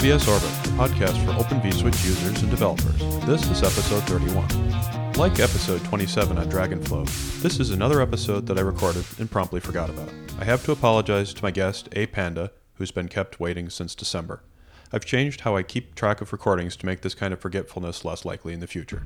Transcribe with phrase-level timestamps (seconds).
[0.00, 2.98] OVS Orbit, a podcast for Open vSwitch users and developers.
[3.26, 5.12] This is episode 31.
[5.12, 7.04] Like episode 27 on Dragonflow,
[7.42, 10.08] this is another episode that I recorded and promptly forgot about.
[10.38, 14.42] I have to apologize to my guest, A Panda, who's been kept waiting since December.
[14.90, 18.24] I've changed how I keep track of recordings to make this kind of forgetfulness less
[18.24, 19.04] likely in the future.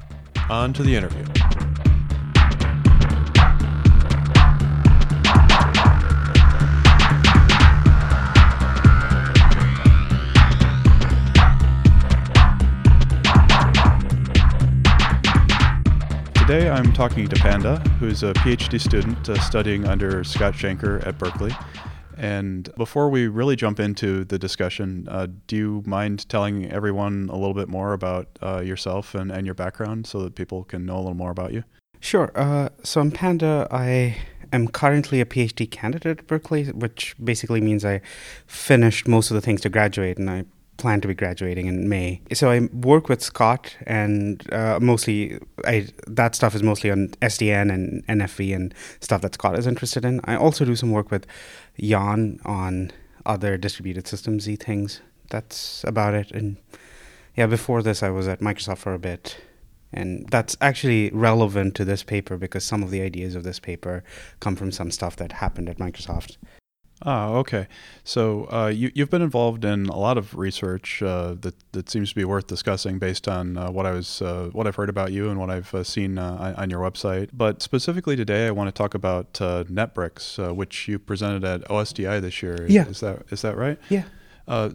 [0.48, 1.24] On to the interview.
[16.46, 21.16] Today I'm talking to Panda, who's a PhD student uh, studying under Scott Shenker at
[21.16, 21.56] Berkeley.
[22.18, 27.34] And before we really jump into the discussion, uh, do you mind telling everyone a
[27.34, 30.96] little bit more about uh, yourself and, and your background so that people can know
[30.96, 31.64] a little more about you?
[31.98, 32.30] Sure.
[32.34, 33.66] Uh, so I'm Panda.
[33.70, 34.18] I
[34.52, 38.02] am currently a PhD candidate at Berkeley, which basically means I
[38.46, 40.44] finished most of the things to graduate, and I
[40.76, 42.20] plan to be graduating in May.
[42.32, 47.72] So I work with Scott, and uh, mostly I that stuff is mostly on SDN
[47.72, 50.20] and NFV and stuff that Scott is interested in.
[50.24, 51.26] I also do some work with
[51.82, 52.90] Ion on
[53.26, 55.00] other distributed systems things.
[55.30, 56.30] That's about it.
[56.30, 56.56] And
[57.36, 59.38] yeah, before this, I was at Microsoft for a bit.
[59.92, 64.02] And that's actually relevant to this paper because some of the ideas of this paper
[64.40, 66.36] come from some stuff that happened at Microsoft.
[67.02, 67.66] Ah, okay.
[68.04, 72.10] So uh, you, you've been involved in a lot of research uh, that that seems
[72.10, 75.12] to be worth discussing based on uh, what I was uh, what I've heard about
[75.12, 77.30] you and what I've uh, seen uh, on your website.
[77.32, 82.42] But specifically today, I want to talk about NetBricks, which you presented at OSDI this
[82.42, 82.64] year.
[82.68, 82.86] Yeah.
[82.86, 83.78] Is that is that right?
[83.88, 84.04] Yeah.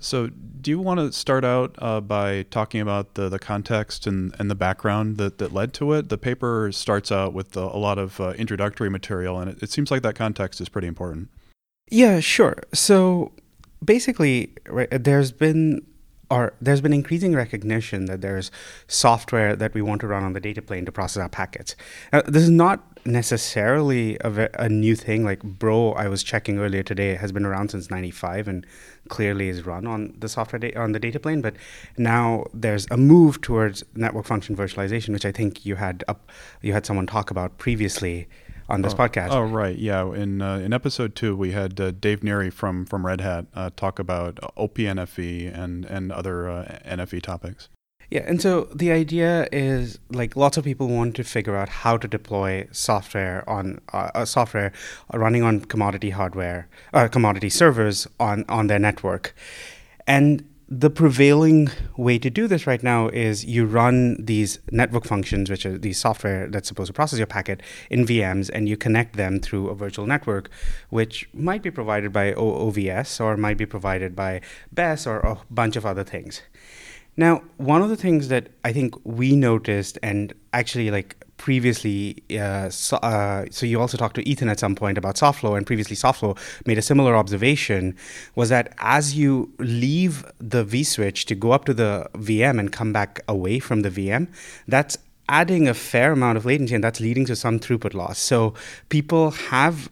[0.02, 0.28] so,
[0.62, 1.76] do you want to start out
[2.08, 6.10] by talking about the, the context and, and the background that, that led to it?
[6.10, 9.90] The paper starts out with a, a lot of introductory material, and it, it seems
[9.90, 11.30] like that context is pretty important.
[11.90, 12.58] Yeah, sure.
[12.74, 13.32] So
[13.84, 15.86] basically, right, there's been
[16.32, 18.52] or there's been increasing recognition that there's
[18.88, 21.76] software that we want to run on the data plane to process our packets.
[22.14, 25.26] Now, this is not necessarily a, a new thing.
[25.26, 28.68] Like Bro, I was checking earlier today, has been around since '95 and
[29.08, 31.42] clearly is run on the software da- on the data plane.
[31.42, 31.56] But
[31.98, 36.74] now there's a move towards network function virtualization, which I think you had up, you
[36.74, 38.28] had someone talk about previously
[38.70, 39.30] on this oh, podcast.
[39.32, 39.78] Oh, right.
[39.78, 40.14] Yeah.
[40.14, 43.70] In uh, in episode two, we had uh, Dave Neary from from Red Hat uh,
[43.76, 47.70] talk about OPNFV and and other uh, NFV topics.
[48.10, 51.96] Yeah, and so the idea is like lots of people want to figure out how
[51.96, 54.72] to deploy software on uh, software
[55.14, 59.36] running on commodity hardware, uh, commodity servers on on their network,
[60.08, 65.50] and the prevailing way to do this right now is you run these network functions,
[65.50, 69.16] which are these software that's supposed to process your packet in VMs, and you connect
[69.16, 70.50] them through a virtual network,
[70.90, 74.42] which might be provided by OVS or might be provided by
[74.72, 76.44] BESS or a bunch of other things.
[77.18, 82.70] Now, one of the things that I think we noticed, and actually, like previously, uh,
[82.70, 85.96] so, uh, so, you also talked to Ethan at some point about Softflow, and previously
[85.96, 87.96] Softflow made a similar observation,
[88.36, 92.94] was that as you leave the vSwitch to go up to the VM and come
[92.94, 94.28] back away from the VM,
[94.68, 94.98] that's
[95.30, 98.18] adding a fair amount of latency, and that's leading to some throughput loss.
[98.20, 98.54] So
[98.90, 99.90] people have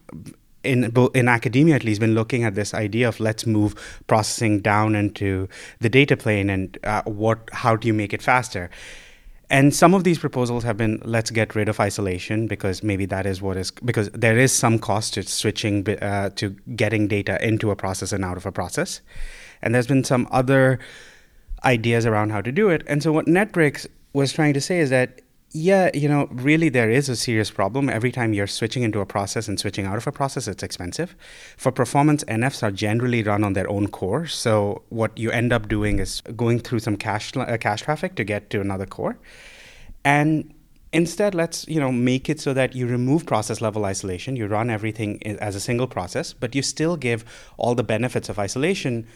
[0.63, 3.75] in in academia at least been looking at this idea of let's move
[4.07, 5.47] processing down into
[5.79, 8.69] the data plane and uh, what how do you make it faster
[9.49, 13.25] and some of these proposals have been let's get rid of isolation because maybe that
[13.25, 17.71] is what is because there is some cost to switching uh, to getting data into
[17.71, 18.99] a process and out of a process.
[19.61, 20.79] And there's been some other
[21.63, 22.83] ideas around how to do it.
[22.87, 25.21] And so what NetBricks was trying to say is that
[25.51, 27.89] yeah, you know, really there is a serious problem.
[27.89, 31.15] Every time you're switching into a process and switching out of a process, it's expensive.
[31.55, 34.27] For performance, NFs are generally run on their own core.
[34.27, 38.25] So what you end up doing is going through some cache uh, cache traffic to
[38.25, 39.17] get to another core.
[40.03, 40.53] And
[40.91, 44.35] instead, let's, you know, make it so that you remove process level isolation.
[44.35, 47.23] You run everything as a single process, but you still give
[47.57, 49.07] all the benefits of isolation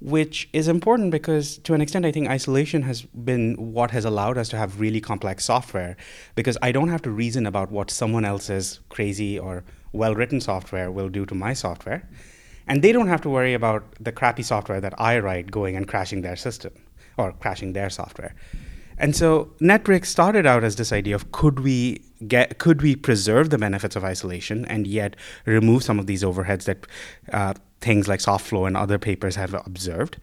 [0.00, 4.36] which is important because to an extent i think isolation has been what has allowed
[4.36, 5.96] us to have really complex software
[6.34, 9.64] because i don't have to reason about what someone else's crazy or
[9.96, 12.08] well written software will do to my software.
[12.68, 15.88] And they don't have to worry about the crappy software that i write going and
[15.88, 16.72] crashing their system
[17.16, 18.34] or crashing their software.
[18.98, 23.50] And so NetBricks started out as this idea of could we get could we preserve
[23.50, 26.86] the benefits of isolation and yet remove some of these overheads that
[27.32, 30.18] uh, things like Softflow and other papers have observed.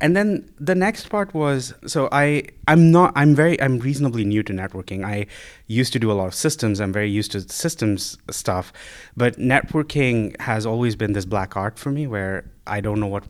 [0.00, 4.42] And then the next part was so I I'm not I'm very I'm reasonably new
[4.44, 5.04] to networking.
[5.04, 5.26] I
[5.66, 6.80] used to do a lot of systems.
[6.80, 8.72] I'm very used to systems stuff,
[9.16, 13.24] but networking has always been this black art for me where I don't know what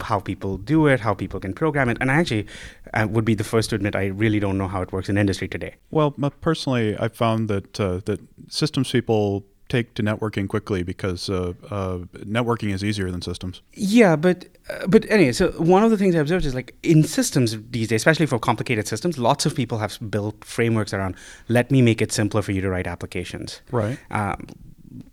[0.00, 2.46] how people do it, how people can program it, and I actually
[2.92, 5.16] I would be the first to admit I really don't know how it works in
[5.16, 5.76] industry today.
[5.90, 11.54] Well, personally, I found that uh, that systems people take to networking quickly because uh,
[11.70, 13.62] uh, networking is easier than systems.
[13.72, 17.04] Yeah, but uh, but anyway, so one of the things I observed is like in
[17.04, 21.16] systems these days, especially for complicated systems, lots of people have built frameworks around.
[21.48, 23.60] Let me make it simpler for you to write applications.
[23.70, 23.98] Right.
[24.10, 24.48] Um,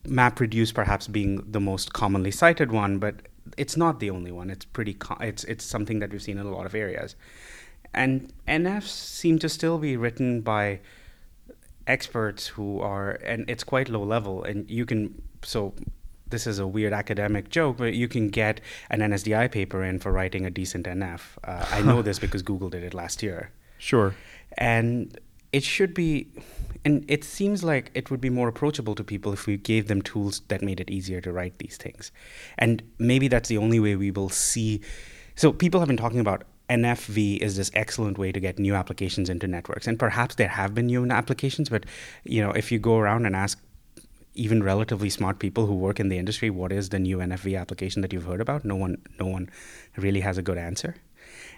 [0.06, 3.16] MapReduce perhaps being the most commonly cited one, but
[3.58, 4.50] it's not the only one.
[4.50, 4.98] It's pretty.
[5.22, 7.16] It's it's something that we've seen in a lot of areas,
[7.94, 10.80] and NFs seem to still be written by
[11.88, 15.74] experts who are, and it's quite low level, and you can so.
[16.30, 20.12] This is a weird academic joke, but you can get an NSDI paper in for
[20.12, 21.22] writing a decent NF.
[21.46, 23.50] Uh, I know this because Google did it last year.
[23.78, 24.14] Sure.
[24.58, 25.18] And
[25.54, 26.28] it should be
[26.86, 30.02] and it seems like it would be more approachable to people if we gave them
[30.02, 32.12] tools that made it easier to write these things
[32.58, 34.82] and maybe that's the only way we will see
[35.36, 39.30] so people have been talking about NFV is this excellent way to get new applications
[39.30, 39.88] into networks.
[39.88, 41.86] And perhaps there have been new applications but
[42.24, 43.60] you know if you go around and ask
[44.34, 48.02] even relatively smart people who work in the industry what is the new NFV application
[48.02, 48.66] that you've heard about?
[48.66, 49.50] No one no one
[49.96, 50.96] really has a good answer.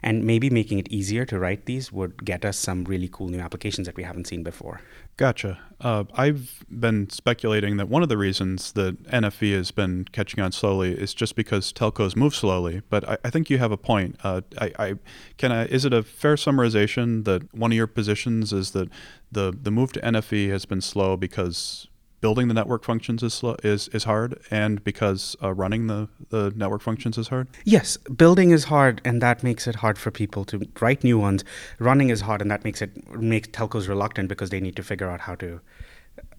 [0.01, 3.39] And maybe making it easier to write these would get us some really cool new
[3.39, 4.81] applications that we haven't seen before.
[5.19, 5.60] Gotcha.
[5.81, 10.54] Uh, I've been speculating that one of the reasons that NFV has been catching on
[10.54, 12.83] slowly is just because telcos move slowly.
[12.89, 14.16] But I, I think you have a point.
[14.24, 14.94] Uh, I, I,
[15.38, 18.88] can I, is it a fair summarization that one of your positions is that
[19.30, 21.88] the the move to NFV has been slow because
[22.21, 26.51] building the network functions is slow, is is hard, and because uh, running the the
[26.56, 27.48] network functions is hard.
[27.66, 31.44] Yes, building is hard, and that makes it hard for people to write new ones.
[31.80, 35.10] Running is hard, and that makes it makes telcos reluctant because they need to figure
[35.10, 35.62] out how to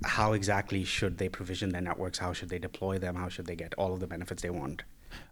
[0.04, 3.56] how exactly should they provision their networks, how should they deploy them, how should they
[3.56, 4.82] get all of the benefits they want.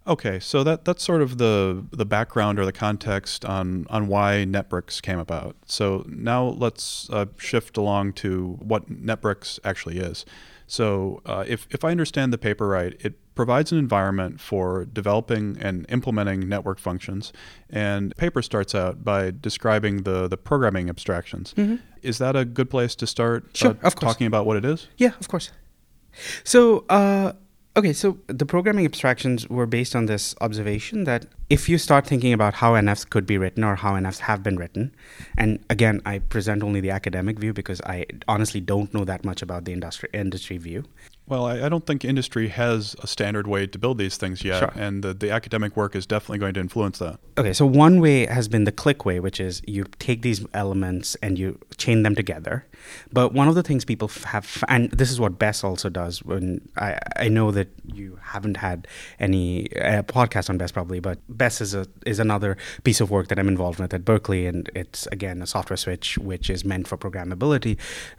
[0.07, 4.47] Okay, so that that's sort of the the background or the context on on why
[4.49, 5.57] NetBricks came about.
[5.67, 10.25] So now let's uh, shift along to what NetBricks actually is.
[10.67, 15.57] So uh, if if I understand the paper right, it provides an environment for developing
[15.61, 17.33] and implementing network functions.
[17.71, 21.55] And paper starts out by describing the the programming abstractions.
[21.57, 21.77] Mm-hmm.
[22.03, 23.57] Is that a good place to start?
[23.57, 24.13] Sure, uh, of course.
[24.13, 24.89] Talking about what it is.
[24.97, 25.51] Yeah, of course.
[26.45, 27.33] So uh,
[27.79, 32.33] Okay, so the programming abstractions were based on this observation that if you start thinking
[32.33, 34.93] about how NFs could be written or how NFs have been written,
[35.37, 39.43] and again, I present only the academic view because I honestly don't know that much
[39.43, 40.87] about the industry industry view.
[41.29, 44.61] Well, I, I don't think industry has a standard way to build these things yet,
[44.61, 44.73] Sure.
[44.75, 47.19] and the, the academic work is definitely going to influence that.
[47.37, 51.17] Okay, so one way has been the click way, which is you take these elements
[51.23, 52.65] and you chain them together.
[53.13, 56.23] But one of the things people have, and this is what BESS also does.
[56.25, 58.89] When I, I know that you haven't had
[59.21, 63.29] any uh, podcast on BESS probably, but BESS is a is another piece of work
[63.29, 66.89] that I'm involved with at Berkeley, and it's again a software switch which is meant
[66.89, 67.77] for programmability.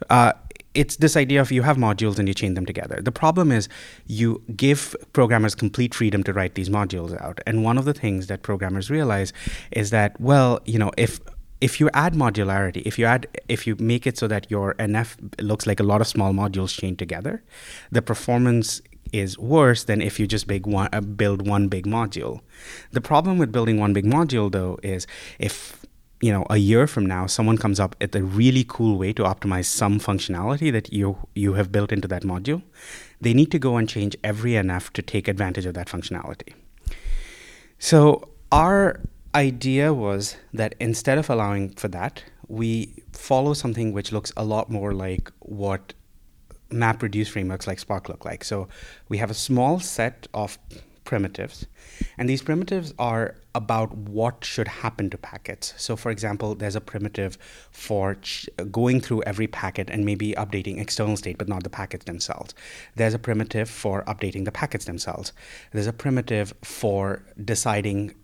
[0.08, 0.32] Uh,
[0.74, 3.00] it's this idea of you have modules and you chain them together.
[3.02, 3.68] The problem is
[4.06, 7.40] you give programmers complete freedom to write these modules out.
[7.46, 9.32] And one of the things that programmers realize
[9.72, 11.20] is that, well, you know, if
[11.60, 15.42] if you add modularity, if you add if you make it so that your NF
[15.42, 17.42] looks like a lot of small modules chained together,
[17.90, 18.80] the performance
[19.12, 22.40] is worse than if you just big one, uh, build one big module.
[22.92, 25.06] The problem with building one big module though is
[25.38, 25.79] if
[26.20, 29.22] you know a year from now someone comes up with a really cool way to
[29.22, 32.62] optimize some functionality that you you have built into that module
[33.20, 36.54] they need to go and change every nf to take advantage of that functionality
[37.78, 39.00] so our
[39.34, 44.70] idea was that instead of allowing for that we follow something which looks a lot
[44.70, 45.94] more like what
[46.70, 48.44] MapReduce frameworks like Spark look like.
[48.44, 48.68] So
[49.08, 50.58] we have a small set of
[51.10, 51.66] primitives,
[52.16, 55.74] and these primitives are about what should happen to packets.
[55.76, 57.36] So, for example, there's a primitive
[57.72, 62.04] for ch- going through every packet and maybe updating external state, but not the packets
[62.04, 62.54] themselves.
[62.94, 65.32] There's a primitive for updating the packets themselves.
[65.72, 68.14] There's a primitive for deciding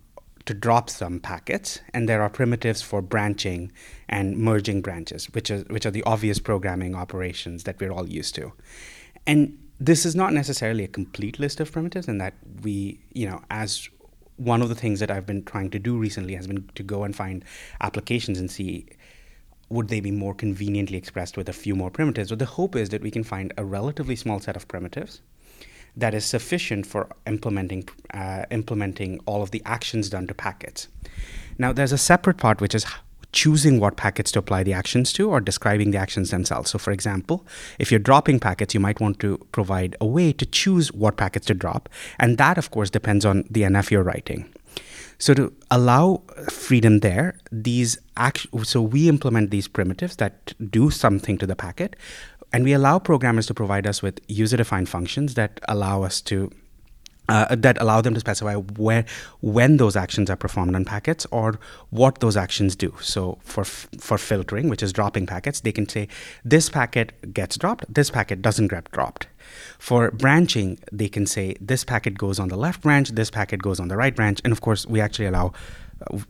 [0.44, 3.72] to drop some packets, and there are primitives for branching
[4.08, 8.36] and merging branches, which are which are the obvious programming operations that we're all used
[8.36, 8.52] to.
[9.26, 13.42] And this is not necessarily a complete list of primitives, in that we, you know,
[13.50, 13.88] as
[14.36, 17.04] one of the things that I've been trying to do recently has been to go
[17.04, 17.44] and find
[17.80, 18.86] applications and see
[19.68, 22.28] would they be more conveniently expressed with a few more primitives.
[22.28, 25.22] So the hope is that we can find a relatively small set of primitives
[25.96, 30.88] that is sufficient for implementing uh, implementing all of the actions done to packets.
[31.58, 32.86] Now, there's a separate part which is
[33.36, 36.70] choosing what packets to apply the actions to or describing the actions themselves.
[36.70, 37.46] So, for example,
[37.78, 41.46] if you're dropping packets, you might want to provide a way to choose what packets
[41.48, 41.90] to drop.
[42.18, 44.50] And that, of course, depends on the NF you're writing.
[45.18, 51.36] So to allow freedom there, these act- so we implement these primitives that do something
[51.38, 51.96] to the packet,
[52.52, 56.50] and we allow programmers to provide us with user-defined functions that allow us to
[57.28, 59.04] uh, that allow them to specify where
[59.40, 61.58] when those actions are performed on packets or
[61.90, 62.94] what those actions do.
[63.00, 66.08] So for for filtering, which is dropping packets, they can say
[66.44, 69.26] this packet gets dropped, this packet doesn't get dropped.
[69.78, 73.80] For branching, they can say this packet goes on the left branch, this packet goes
[73.80, 75.52] on the right branch, and of course, we actually allow.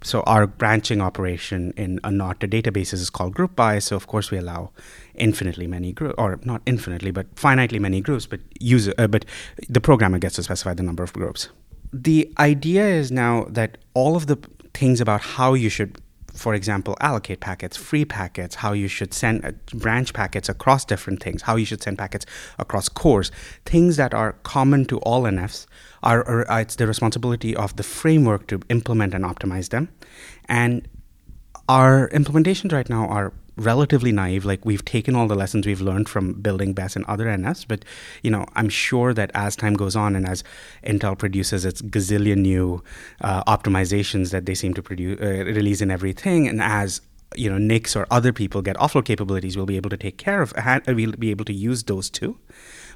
[0.04, 3.80] So our branching operation in a not to databases is called group by.
[3.80, 4.70] So of course we allow
[5.18, 8.26] infinitely many groups, or not infinitely, but finitely many groups.
[8.26, 9.24] But user, uh, but
[9.68, 11.48] the programmer gets to specify the number of groups.
[11.92, 14.36] The idea is now that all of the
[14.74, 16.00] things about how you should
[16.36, 21.22] for example, allocate packets, free packets, how you should send uh, branch packets across different
[21.22, 22.26] things, how you should send packets
[22.58, 23.30] across cores,
[23.64, 25.66] things that are common to all NFs
[26.02, 29.88] are, are uh, it's the responsibility of the framework to implement and optimize them.
[30.48, 30.86] And
[31.68, 34.44] our implementations right now are relatively naive.
[34.44, 37.84] Like we've taken all the lessons we've learned from building BESS and other NFs, but
[38.22, 40.44] you know, I'm sure that as time goes on and as
[40.84, 42.82] Intel produces its gazillion new
[43.20, 47.00] uh, optimizations that they seem to produce uh, release in everything, and as
[47.34, 50.42] you know, NICs or other people get offload capabilities, we'll be able to take care
[50.42, 50.52] of.
[50.86, 52.38] We'll be able to use those too.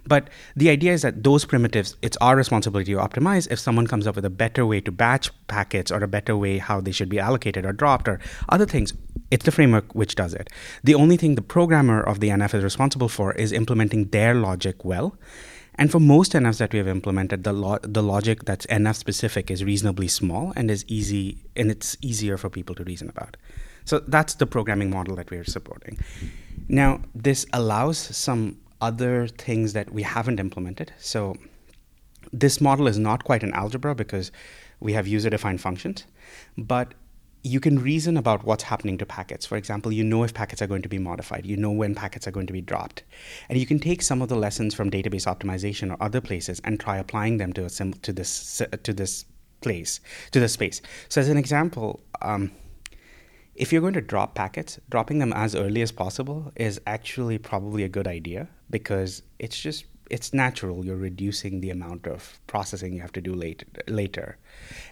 [0.07, 3.51] But the idea is that those primitives, it's our responsibility to optimize.
[3.51, 6.59] If someone comes up with a better way to batch packets or a better way
[6.59, 8.19] how they should be allocated or dropped or
[8.49, 8.95] other things,
[9.31, 10.49] it's the framework which does it.
[10.83, 14.85] The only thing the programmer of the NF is responsible for is implementing their logic
[14.85, 15.17] well.
[15.77, 19.51] And for most NFs that we have implemented, the lo- the logic that's NF specific
[19.51, 23.37] is reasonably small and is easy, and it's easier for people to reason about.
[23.85, 25.99] So that's the programming model that we're supporting.
[26.69, 30.93] Now, this allows some other things that we haven't implemented.
[30.99, 31.37] So
[32.33, 34.31] this model is not quite an algebra because
[34.79, 36.07] we have user defined functions,
[36.57, 36.95] but
[37.43, 39.47] you can reason about what's happening to packets.
[39.47, 42.27] For example, you know if packets are going to be modified, you know when packets
[42.27, 43.03] are going to be dropped.
[43.49, 46.79] And you can take some of the lessons from database optimization or other places and
[46.79, 49.25] try applying them to, a sim- to, this, to this
[49.63, 50.01] place,
[50.33, 50.83] to this space.
[51.09, 52.53] So, as an example, um,
[53.61, 57.85] if you're going to drop packets, dropping them as early as possible is actually probably
[57.85, 63.01] a good idea because it's just it's natural you're reducing the amount of processing you
[63.01, 64.39] have to do late, later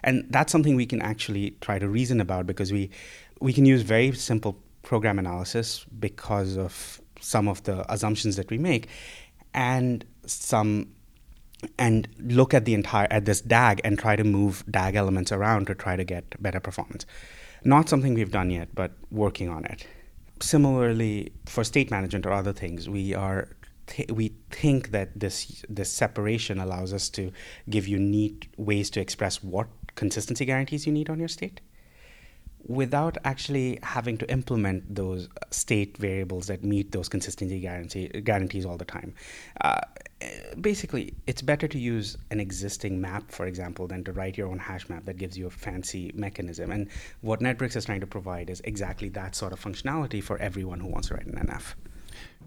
[0.04, 2.90] and that's something we can actually try to reason about because we
[3.40, 8.58] we can use very simple program analysis because of some of the assumptions that we
[8.58, 8.87] make
[9.54, 10.87] and some
[11.78, 15.66] and look at the entire at this DAG and try to move DAG elements around
[15.68, 17.06] to try to get better performance.
[17.64, 19.86] Not something we've done yet, but working on it.
[20.40, 23.48] Similarly, for state management or other things, we are
[23.88, 27.32] th- we think that this this separation allows us to
[27.68, 31.60] give you neat ways to express what consistency guarantees you need on your state
[32.66, 38.76] without actually having to implement those state variables that meet those consistency guarantee, guarantees all
[38.76, 39.14] the time.
[39.60, 39.80] Uh,
[40.60, 44.58] basically, it's better to use an existing map, for example, than to write your own
[44.58, 46.70] hash map that gives you a fancy mechanism.
[46.70, 46.88] And
[47.20, 50.88] what NetBricks is trying to provide is exactly that sort of functionality for everyone who
[50.88, 51.74] wants to write an NF.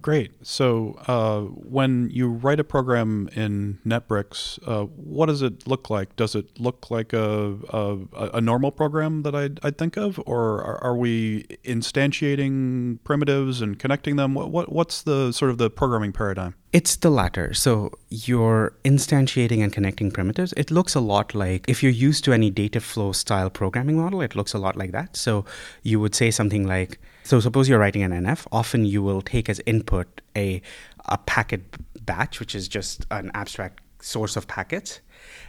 [0.02, 0.32] Great.
[0.42, 6.16] So uh, when you write a program in NetBricks, uh, what does it look like?
[6.16, 7.98] Does it look like a, a,
[8.34, 13.78] a normal program that I'd, I'd, think of, or are, are, we instantiating primitives and
[13.78, 14.34] connecting them?
[14.34, 16.56] What, what, what's the sort of the programming paradigm?
[16.74, 17.54] It's the latter.
[17.54, 20.52] So you're instantiating and connecting primitives.
[20.58, 24.22] It looks a lot like if you're used to any data flow style programming model,
[24.22, 25.16] it looks a lot like that.
[25.16, 25.46] So
[25.84, 29.50] you would say something like, so suppose you're writing an NF, often you will take
[29.50, 30.62] as input a,
[31.06, 31.62] a packet
[32.06, 35.02] batch, which is just an abstract source of packets.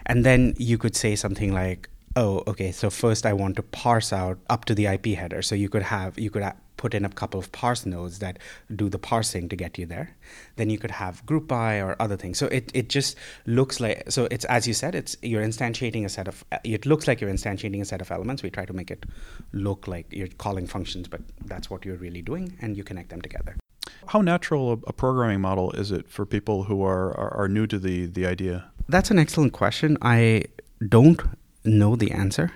[0.07, 4.13] And then you could say something like, oh, okay, so first I want to parse
[4.13, 5.43] out up to the IP header.
[5.43, 6.43] So you could have, you could
[6.83, 8.41] put in a couple of parse nodes that
[8.75, 10.09] do the parsing to get you there.
[10.57, 12.39] Then you could have group by or other things.
[12.39, 16.09] So it, it just looks like so it's as you said, it's you're instantiating a
[16.09, 18.43] set of it looks like you're instantiating a set of elements.
[18.43, 19.07] We try to make it
[19.53, 21.21] look like you're calling functions, but
[21.53, 23.55] that's what you're really doing, and you connect them together.
[24.09, 27.79] How natural a, programming model is it for people who are, are, are new to
[27.79, 28.65] the, the idea?
[28.89, 29.97] That's an excellent question.
[30.03, 30.45] I
[30.97, 31.21] don't
[31.65, 32.53] know the answer.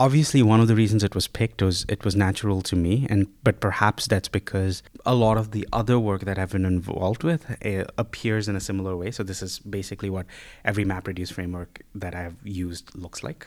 [0.00, 3.28] Obviously one of the reasons it was picked was it was natural to me and
[3.44, 7.50] but perhaps that's because a lot of the other work that i've been involved with
[7.64, 9.10] uh, appears in a similar way.
[9.10, 10.26] So this is basically what
[10.64, 13.46] every mapreduce framework that i've used looks like.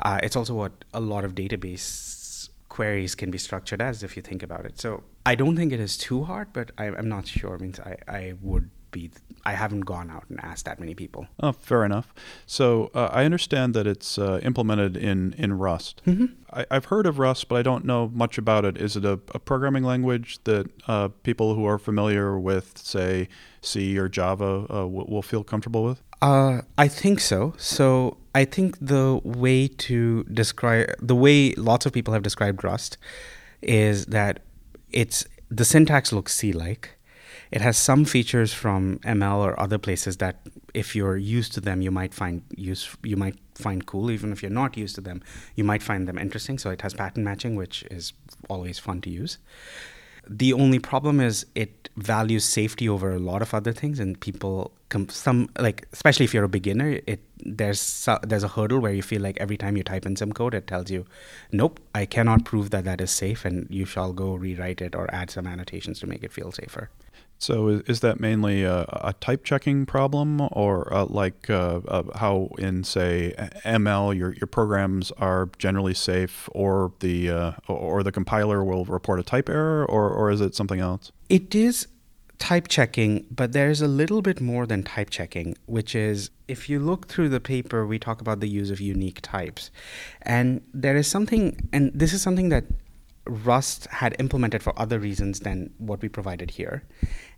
[0.00, 4.22] Uh, it's also what a lot of database queries can be structured as if you
[4.22, 4.80] think about it.
[4.80, 7.54] So i don't think it is too hard but I, am not sure.
[7.54, 9.10] I means I, I would be
[9.46, 11.26] I haven't gone out and asked that many people.
[11.40, 12.14] Oh, fair enough.
[12.46, 16.02] So uh, I understand that it's uh, implemented in in Rust.
[16.06, 16.26] Mm-hmm.
[16.50, 18.78] I, have heard of Rust, but I don't know much about it.
[18.78, 23.28] Is it a, a programming language that uh, people who are familiar with, say,
[23.60, 26.00] C or Java, uh, will, will, feel comfortable with?
[26.22, 27.54] Uh, I think so.
[27.58, 32.98] So I think the way to describe the way lots of people have described Rust
[33.60, 34.40] is that
[34.90, 36.93] it's the syntax looks C-like
[37.54, 40.40] it has some features from ML or other places that,
[40.74, 42.96] if you're used to them, you might find use.
[43.04, 44.10] You might find cool.
[44.10, 45.22] Even if you're not used to them,
[45.54, 46.58] you might find them interesting.
[46.58, 48.12] So it has pattern matching, which is
[48.50, 49.38] always fun to use.
[50.28, 54.72] The only problem is it values safety over a lot of other things, and people
[54.88, 59.02] com- some like especially if you're a beginner, it there's there's a hurdle where you
[59.02, 61.06] feel like every time you type in some code, it tells you,
[61.52, 65.08] "Nope, I cannot prove that that is safe, and you shall go rewrite it or
[65.14, 66.90] add some annotations to make it feel safer."
[67.44, 72.18] So is, is that mainly a, a, type checking problem, or uh, like uh, uh,
[72.18, 73.34] how in say
[73.64, 79.20] ML your your programs are generally safe, or the uh, or the compiler will report
[79.20, 81.12] a type error, or or is it something else?
[81.28, 81.86] It is
[82.38, 86.80] type checking, but there's a little bit more than type checking, which is if you
[86.80, 89.70] look through the paper, we talk about the use of unique types,
[90.22, 92.64] and there is something, and this is something that
[93.26, 96.82] Rust had implemented for other reasons than what we provided here.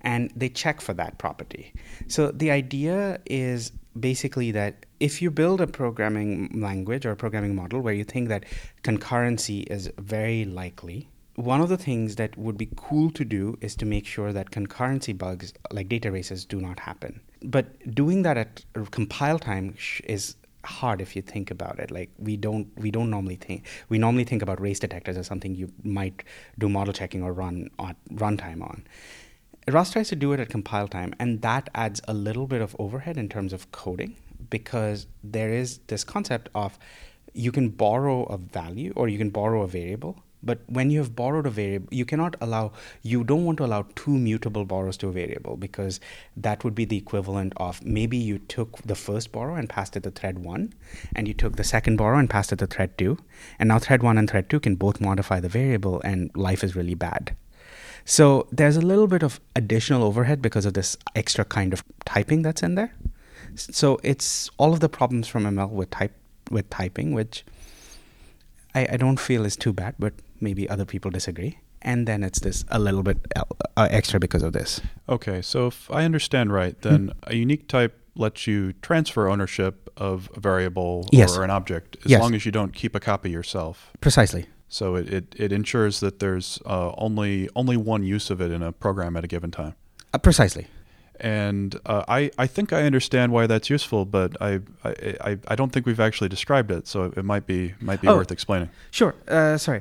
[0.00, 1.72] And they check for that property.
[2.08, 7.54] So the idea is basically that if you build a programming language or a programming
[7.54, 8.44] model where you think that
[8.82, 13.76] concurrency is very likely, one of the things that would be cool to do is
[13.76, 17.20] to make sure that concurrency bugs like data races do not happen.
[17.42, 20.36] But doing that at compile time is
[20.66, 21.90] hard if you think about it.
[21.90, 25.54] Like we don't we don't normally think we normally think about race detectors as something
[25.54, 26.23] you might
[26.58, 28.87] do model checking or run on runtime on.
[29.68, 32.76] Rust tries to do it at compile time and that adds a little bit of
[32.78, 34.17] overhead in terms of coding
[34.50, 36.78] because there is this concept of
[37.32, 41.15] you can borrow a value or you can borrow a variable but when you have
[41.17, 45.09] borrowed a variable, you cannot allow, you don't want to allow two mutable borrows to
[45.09, 45.99] a variable because
[46.37, 50.04] that would be the equivalent of maybe you took the first borrow and passed it
[50.04, 50.73] to thread one,
[51.15, 53.19] and you took the second borrow and passed it to thread two.
[53.59, 56.76] And now thread one and thread two can both modify the variable, and life is
[56.76, 57.37] really bad.
[58.04, 62.43] So there's a little bit of additional overhead because of this extra kind of typing
[62.43, 62.95] that's in there.
[63.56, 66.13] So it's all of the problems from ML with type
[66.49, 67.45] with typing, which
[68.76, 72.64] I, don't feel is too bad, but maybe other people disagree and then it's this
[72.68, 73.18] a little bit
[73.76, 74.80] uh, extra because of this.
[75.08, 77.30] Okay, so if I understand right, then hmm.
[77.30, 81.36] a unique type lets you transfer ownership of a variable yes.
[81.36, 82.20] or an object as yes.
[82.20, 83.92] long as you don't keep a copy yourself.
[84.00, 84.46] Precisely.
[84.68, 88.62] So it, it, it ensures that there's uh, only only one use of it in
[88.62, 89.75] a program at a given time.
[90.12, 90.66] Uh, precisely.
[91.18, 95.72] And uh, I, I think I understand why that's useful, but I, I, I don't
[95.72, 98.68] think we've actually described it, so it might be might be oh, worth explaining.
[98.90, 99.14] Sure.
[99.26, 99.80] Uh, sorry.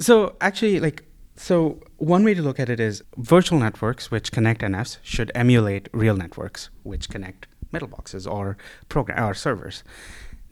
[0.00, 1.04] So actually, like,
[1.36, 5.88] so one way to look at it is virtual networks which connect NFs should emulate
[5.92, 8.56] real networks which connect boxes or
[8.88, 9.84] program or servers.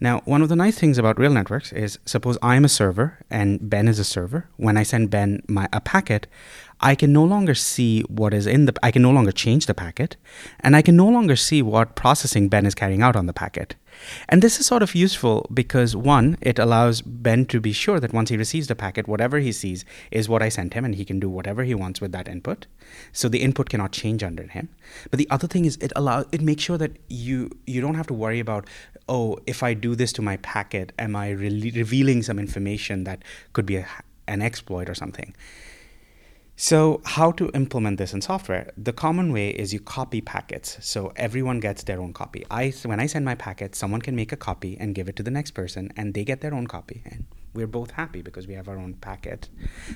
[0.01, 3.69] Now, one of the nice things about real networks is suppose I'm a server and
[3.69, 4.47] Ben is a server.
[4.55, 6.27] When I send Ben my a packet,
[6.79, 9.73] I can no longer see what is in the I can no longer change the
[9.73, 10.15] packet
[10.61, 13.75] and I can no longer see what processing Ben is carrying out on the packet.
[14.27, 18.13] And this is sort of useful because one, it allows Ben to be sure that
[18.13, 21.05] once he receives the packet, whatever he sees is what I sent him and he
[21.05, 22.67] can do whatever he wants with that input.
[23.11, 24.69] So the input cannot change under him.
[25.09, 28.07] But the other thing is it allows it makes sure that you you don't have
[28.07, 28.67] to worry about
[29.07, 33.23] oh, if I do this to my packet, am I re- revealing some information that
[33.53, 33.87] could be a,
[34.27, 35.35] an exploit or something?
[36.61, 38.73] So, how to implement this in software?
[38.75, 40.77] The common way is you copy packets.
[40.81, 42.45] So everyone gets their own copy.
[42.51, 45.23] I when I send my packet, someone can make a copy and give it to
[45.23, 48.55] the next person, and they get their own copy, and we're both happy because we
[48.55, 49.47] have our own packet.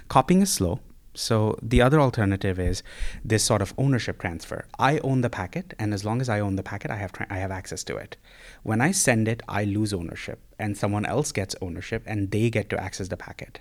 [0.07, 0.79] Copying is slow.
[1.13, 2.81] So the other alternative is
[3.25, 4.65] this sort of ownership transfer.
[4.79, 7.27] I own the packet, and as long as I own the packet, I have tra-
[7.29, 8.15] I have access to it.
[8.63, 12.69] When I send it, I lose ownership, and someone else gets ownership, and they get
[12.69, 13.59] to access the packet.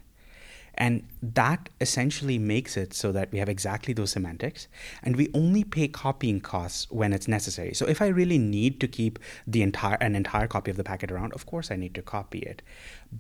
[0.74, 4.68] And that essentially makes it so that we have exactly those semantics
[5.02, 7.74] and we only pay copying costs when it's necessary.
[7.74, 11.12] So if I really need to keep the entire an entire copy of the packet
[11.12, 12.62] around, of course I need to copy it.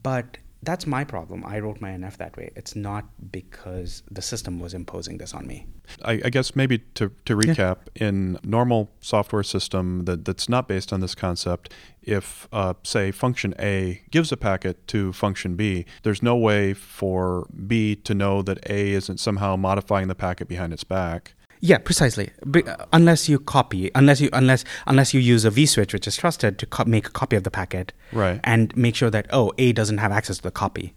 [0.02, 1.44] But that's my problem.
[1.44, 2.52] I wrote my NF that way.
[2.54, 5.66] It's not because the system was imposing this on me.
[6.04, 8.08] I, I guess maybe to, to recap, yeah.
[8.08, 11.72] in normal software system that, that's not based on this concept,
[12.02, 17.48] if uh, say function A gives a packet to function B, there's no way for
[17.66, 21.34] B to know that A isn't somehow modifying the packet behind its back.
[21.64, 22.30] Yeah, precisely.
[22.50, 26.58] Be- unless you copy, unless you unless unless you use a vSwitch, which is trusted
[26.58, 29.72] to co- make a copy of the packet, right, and make sure that oh A
[29.72, 30.92] doesn't have access to the copy.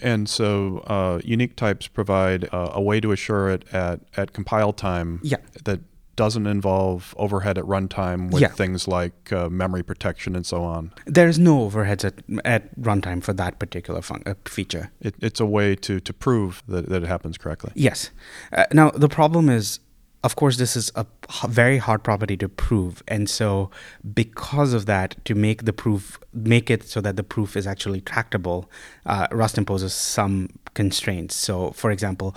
[0.00, 4.72] And so, uh, unique types provide uh, a way to assure it at at compile
[4.72, 5.20] time.
[5.22, 5.38] Yeah.
[5.64, 5.80] That
[6.16, 8.48] doesn't involve overhead at runtime with yeah.
[8.48, 10.92] things like uh, memory protection and so on.
[11.06, 14.90] There is no overheads at, at runtime for that particular fun- uh, feature.
[15.00, 17.70] It, it's a way to, to prove that, that it happens correctly.
[17.76, 18.10] Yes.
[18.52, 19.78] Uh, now, the problem is
[20.24, 21.06] of course, this is a
[21.46, 23.70] very hard property to prove, and so
[24.14, 28.00] because of that, to make the proof, make it so that the proof is actually
[28.00, 28.68] tractable,
[29.06, 31.36] uh, Rust imposes some constraints.
[31.36, 32.34] So, for example,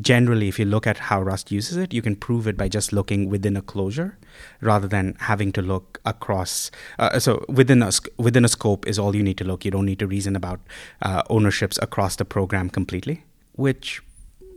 [0.00, 2.92] generally, if you look at how Rust uses it, you can prove it by just
[2.92, 4.16] looking within a closure,
[4.60, 6.70] rather than having to look across.
[6.98, 9.64] Uh, so, within a within a scope is all you need to look.
[9.64, 10.60] You don't need to reason about
[11.02, 14.00] uh, ownerships across the program completely, which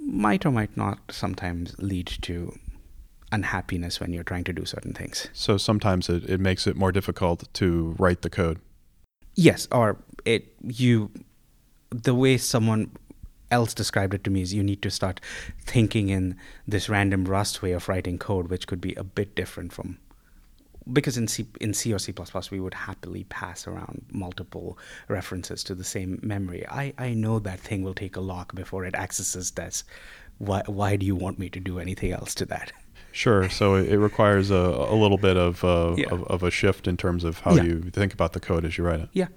[0.02, 2.58] might or might not sometimes lead to
[3.32, 5.28] unhappiness when you're trying to do certain things.
[5.34, 8.60] So sometimes it, it makes it more difficult to write the code.
[9.36, 11.12] Yes, or it you
[11.90, 12.92] the way someone
[13.50, 15.20] else described it to me is you need to start
[15.60, 16.38] thinking in
[16.68, 19.98] this random Rust way of writing code, which could be a bit different from
[20.92, 22.14] because in C in C or C++
[22.52, 26.66] we would happily pass around multiple references to the same memory.
[26.68, 29.84] I, I know that thing will take a lock before it accesses this.
[30.38, 32.72] Why why do you want me to do anything else to that?
[33.12, 33.50] Sure.
[33.50, 36.08] So it requires a, a little bit of, uh, yeah.
[36.12, 37.64] of, of a shift in terms of how yeah.
[37.64, 39.10] you think about the code as you write it.
[39.12, 39.28] Yeah.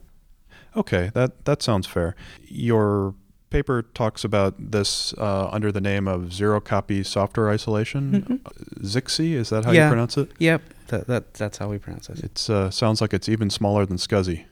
[0.77, 2.17] Okay, that that sounds fair.
[2.49, 3.15] Your
[3.51, 8.43] paper talks about this uh, under the name of zero copy software isolation.
[8.43, 8.85] Mm-hmm.
[8.85, 9.85] ZCSI, is that how yeah.
[9.85, 10.33] you pronounce it?
[10.39, 12.19] Yep, that, that that's how we pronounce it.
[12.21, 14.45] It uh, sounds like it's even smaller than SCSI.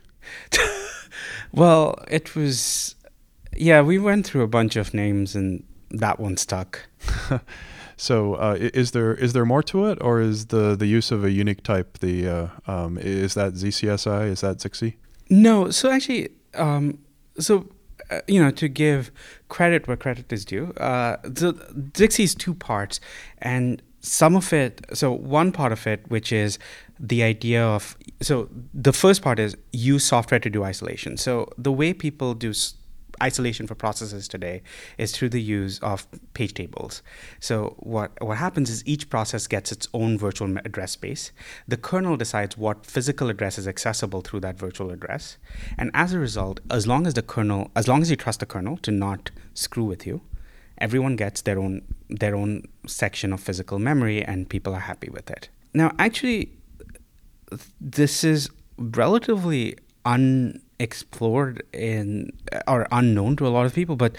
[1.52, 2.94] well, it was.
[3.54, 6.88] Yeah, we went through a bunch of names, and that one stuck.
[7.96, 11.24] so, uh, is there is there more to it, or is the the use of
[11.24, 14.28] a unique type the uh, um, is that ZCSI?
[14.28, 14.94] Is that ZCSI?
[15.28, 15.70] No.
[15.70, 16.98] So actually, um,
[17.38, 17.68] so
[18.10, 19.10] uh, you know, to give
[19.48, 21.52] credit where credit is due, uh, the
[21.92, 23.00] ZCSI's two parts,
[23.38, 24.84] and some of it.
[24.92, 26.58] So one part of it, which is
[27.00, 31.16] the idea of so the first part is use software to do isolation.
[31.16, 32.52] So the way people do
[33.22, 34.62] isolation for processes today
[34.98, 37.02] is through the use of page tables.
[37.40, 41.32] So what what happens is each process gets its own virtual address space.
[41.68, 45.38] The kernel decides what physical address is accessible through that virtual address,
[45.78, 48.46] and as a result, as long as the kernel, as long as you trust the
[48.46, 50.22] kernel to not screw with you,
[50.82, 55.30] everyone gets their own their own section of physical memory, and people are happy with
[55.30, 55.48] it.
[55.72, 56.52] Now, actually,
[57.80, 62.32] this is relatively un explored in
[62.66, 64.16] or unknown to a lot of people but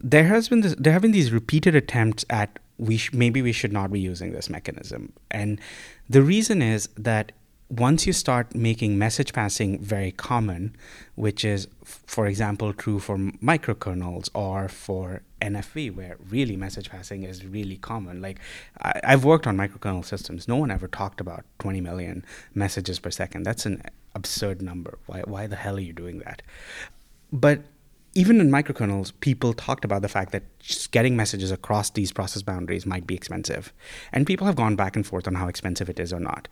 [0.00, 3.52] there has been this, there have been these repeated attempts at we sh- maybe we
[3.52, 5.60] should not be using this mechanism and
[6.08, 7.32] the reason is that
[7.70, 10.74] once you start making message passing very common,
[11.16, 17.44] which is, for example, true for microkernels or for NFV, where really message passing is
[17.44, 18.22] really common.
[18.22, 18.38] Like,
[18.80, 20.48] I, have worked on microkernel systems.
[20.48, 23.42] No one ever talked about 20 million messages per second.
[23.42, 23.82] That's an
[24.14, 24.98] absurd number.
[25.06, 26.40] Why, why the hell are you doing that?
[27.30, 27.60] But
[28.18, 32.42] even in microkernels, people talked about the fact that just getting messages across these process
[32.42, 33.72] boundaries might be expensive.
[34.12, 36.48] And people have gone back and forth on how expensive it is or not.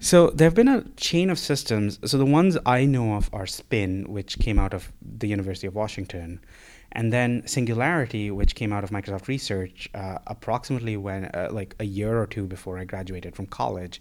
[0.00, 1.98] So there have been a chain of systems.
[2.06, 5.74] So the ones I know of are Spin, which came out of the University of
[5.74, 6.40] Washington,
[6.92, 11.84] and then Singularity, which came out of Microsoft Research uh, approximately when, uh, like a
[11.84, 14.00] year or two before I graduated from college.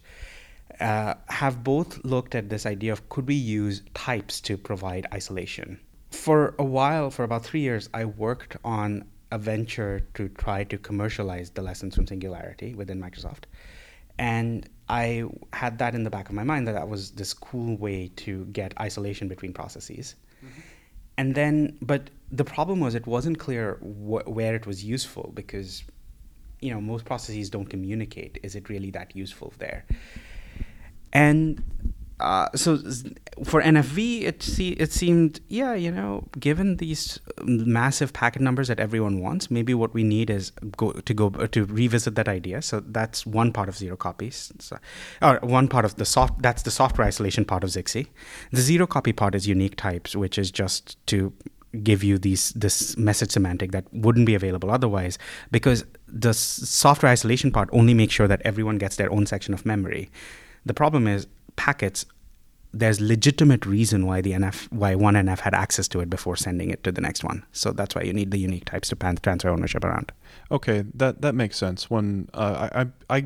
[0.79, 5.77] Uh, have both looked at this idea of could we use types to provide isolation
[6.11, 10.77] for a while, for about three years, I worked on a venture to try to
[10.77, 13.43] commercialize the lessons from Singularity within Microsoft.
[14.19, 17.77] And I had that in the back of my mind that that was this cool
[17.77, 20.15] way to get isolation between processes.
[20.45, 20.61] Mm-hmm.
[21.17, 25.83] And then, but the problem was it wasn't clear wh- where it was useful because,
[26.59, 28.37] you know, most processes don't communicate.
[28.43, 29.85] Is it really that useful there?
[31.13, 31.63] And
[32.21, 32.77] uh, so
[33.43, 38.79] for NFV, it see it seemed yeah, you know, given these massive packet numbers that
[38.79, 42.61] everyone wants, maybe what we need is go to go to revisit that idea.
[42.61, 44.77] So that's one part of zero copies, so,
[45.21, 46.41] or one part of the soft.
[46.41, 48.07] That's the software isolation part of ZCSI.
[48.51, 51.33] The zero copy part is unique types, which is just to
[51.83, 55.17] give you these this message semantic that wouldn't be available otherwise
[55.51, 59.65] because the software isolation part only makes sure that everyone gets their own section of
[59.65, 60.11] memory
[60.65, 62.05] the problem is packets
[62.73, 66.69] there's legitimate reason why the NF why one NF had access to it before sending
[66.69, 67.43] it to the next one.
[67.51, 70.11] So that's why you need the unique types to pan- transfer ownership around.
[70.49, 71.89] Okay, that that makes sense.
[71.89, 73.25] When uh, I, I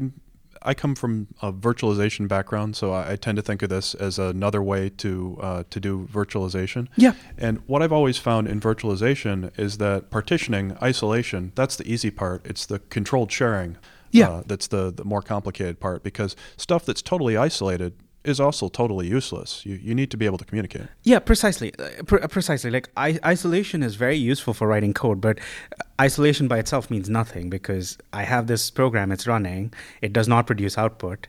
[0.63, 4.17] I come from a virtualization background, so I, I tend to think of this as
[4.17, 6.87] another way to uh, to do virtualization.
[6.95, 7.13] Yeah.
[7.37, 12.43] And what I've always found in virtualization is that partitioning, isolation, that's the easy part.
[12.47, 13.77] It's the controlled sharing
[14.15, 14.29] yeah.
[14.29, 17.93] Uh, that's the, the more complicated part because stuff that's totally isolated
[18.25, 19.65] is also totally useless.
[19.65, 20.87] You, you need to be able to communicate.
[21.03, 21.73] Yeah, precisely.
[21.77, 22.71] Uh, pre- uh, precisely.
[22.71, 25.39] Like I- isolation is very useful for writing code, but
[25.99, 30.47] isolation by itself means nothing because I have this program, it's running, it does not
[30.47, 31.27] produce output.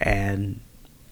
[0.00, 0.60] And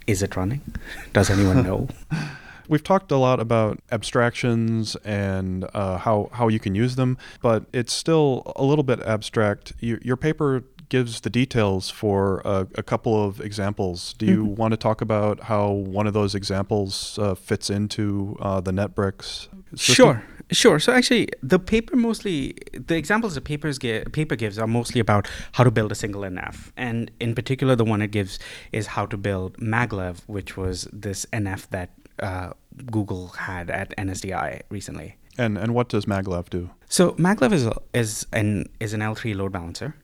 [0.07, 0.61] is it running?
[1.13, 1.89] Does anyone know?
[2.69, 7.67] We've talked a lot about abstractions and uh, how how you can use them, but
[7.75, 9.75] it's still a little bit abstract.
[9.81, 14.15] You, your paper gives the details for a, a couple of examples.
[14.17, 14.61] Do you mm-hmm.
[14.61, 15.65] want to talk about how
[15.99, 19.49] one of those examples uh, fits into uh, the NetBricks?
[19.75, 19.95] System?
[19.99, 20.23] Sure.
[20.53, 20.79] Sure.
[20.79, 22.55] So actually, the paper mostly
[22.91, 26.23] the examples the papers give, paper gives are mostly about how to build a single
[26.23, 28.39] NF, and in particular, the one it gives
[28.71, 31.91] is how to build maglev, which was this NF that
[32.29, 32.51] uh,
[32.97, 35.17] Google had at NSDI recently.
[35.39, 36.71] And and what does maglev do?
[36.89, 39.95] So maglev is a, is an is an L3 load balancer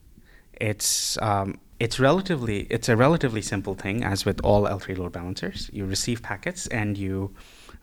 [0.61, 5.69] it's um, it's relatively it's a relatively simple thing as with all L3 load balancers.
[5.73, 7.33] You receive packets and you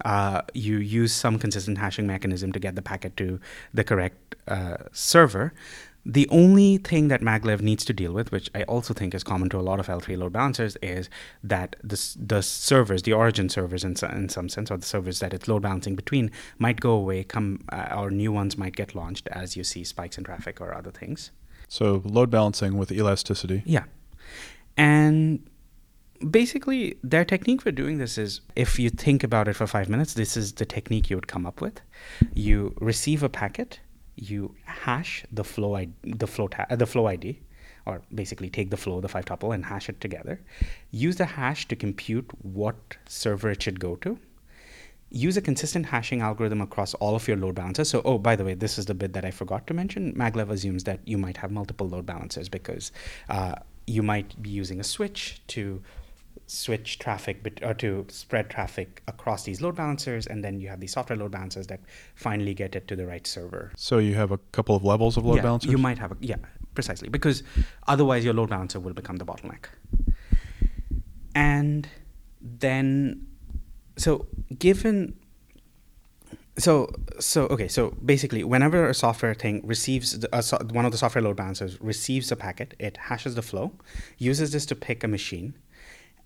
[0.05, 3.41] uh, you use some consistent hashing mechanism to get the packet to
[3.75, 5.53] the correct uh, server.
[6.07, 9.51] The only thing that maglev needs to deal with, which I also think is common
[9.51, 11.11] to a lot of L3 load balancers, is
[11.43, 15.35] that the, the servers, the origin servers in, in some sense, or the servers that
[15.35, 19.29] it's load balancing between, might go away, come uh, or new ones might get launched
[19.33, 21.31] as you see spikes in traffic or other things.
[21.69, 23.63] So load balancing with elasticity.
[23.67, 23.85] Yeah.
[24.77, 25.49] And
[26.31, 30.15] basically, their technique for doing this is if you think about it for five minutes,
[30.15, 31.81] this is the technique you would come up with.
[32.35, 33.81] You receive a packet,
[34.17, 37.41] you hash the flow, I- the flow, ta- the flow ID,
[37.87, 40.41] or basically take the flow, the five tuple, and hash it together.
[40.91, 42.77] Use the hash to compute what
[43.07, 44.19] server it should go to
[45.11, 47.89] use a consistent hashing algorithm across all of your load balancers.
[47.89, 50.13] So, oh, by the way, this is the bit that I forgot to mention.
[50.15, 52.93] Maglev assumes that you might have multiple load balancers because
[53.29, 53.55] uh,
[53.87, 55.83] you might be using a switch to
[56.47, 60.81] switch traffic bet- or to spread traffic across these load balancers and then you have
[60.81, 61.81] these software load balancers that
[62.15, 65.27] finally get it to the right server so you have a couple of levels of
[65.27, 66.37] load yeah, balancers you might have a yeah
[66.75, 67.43] precisely because
[67.87, 69.67] otherwise your load balancer will become the bottleneck
[71.35, 71.89] and
[72.41, 73.27] then
[73.99, 74.27] so
[74.59, 75.15] given
[76.57, 81.23] so so okay so basically whenever a software thing receives the, one of the software
[81.23, 83.73] load balancers receives a packet it hashes the flow
[84.19, 85.55] uses this to pick a machine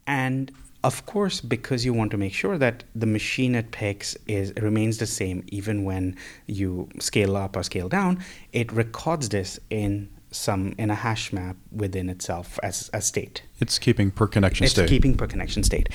[0.06, 0.52] and
[0.84, 4.98] of course because you want to make sure that the machine it picks is remains
[4.98, 8.18] the same even when you scale up or scale down
[8.52, 13.42] it records this in some in a hash map within itself as a state.
[13.60, 14.82] It's keeping per connection it's state.
[14.84, 15.88] It's keeping per connection state.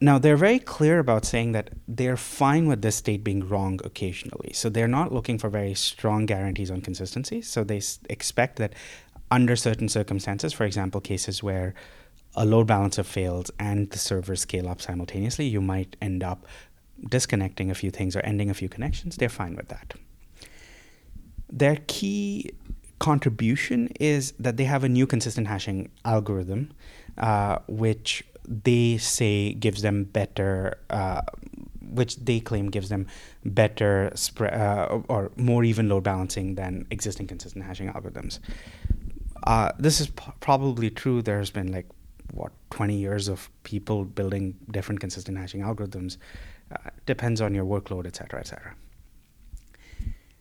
[0.00, 4.52] Now they're very clear about saying that they're fine with this state being wrong occasionally.
[4.52, 7.40] So they're not looking for very strong guarantees on consistency.
[7.42, 8.74] So they s- expect that
[9.30, 11.74] under certain circumstances, for example, cases where
[12.36, 16.46] a load balancer fails and the servers scale up simultaneously, you might end up
[17.08, 19.16] disconnecting a few things or ending a few connections.
[19.16, 19.94] They're fine with that.
[21.52, 22.50] Their key
[22.98, 26.72] contribution is that they have a new consistent hashing algorithm,
[27.18, 31.22] uh, which they say gives them better, uh,
[31.80, 33.06] which they claim gives them
[33.44, 38.38] better spread uh, or more even load balancing than existing consistent hashing algorithms.
[39.46, 41.22] Uh, this is p- probably true.
[41.22, 41.86] There's been like
[42.32, 46.16] what 20 years of people building different consistent hashing algorithms.
[46.72, 48.74] Uh, depends on your workload, et cetera, et cetera.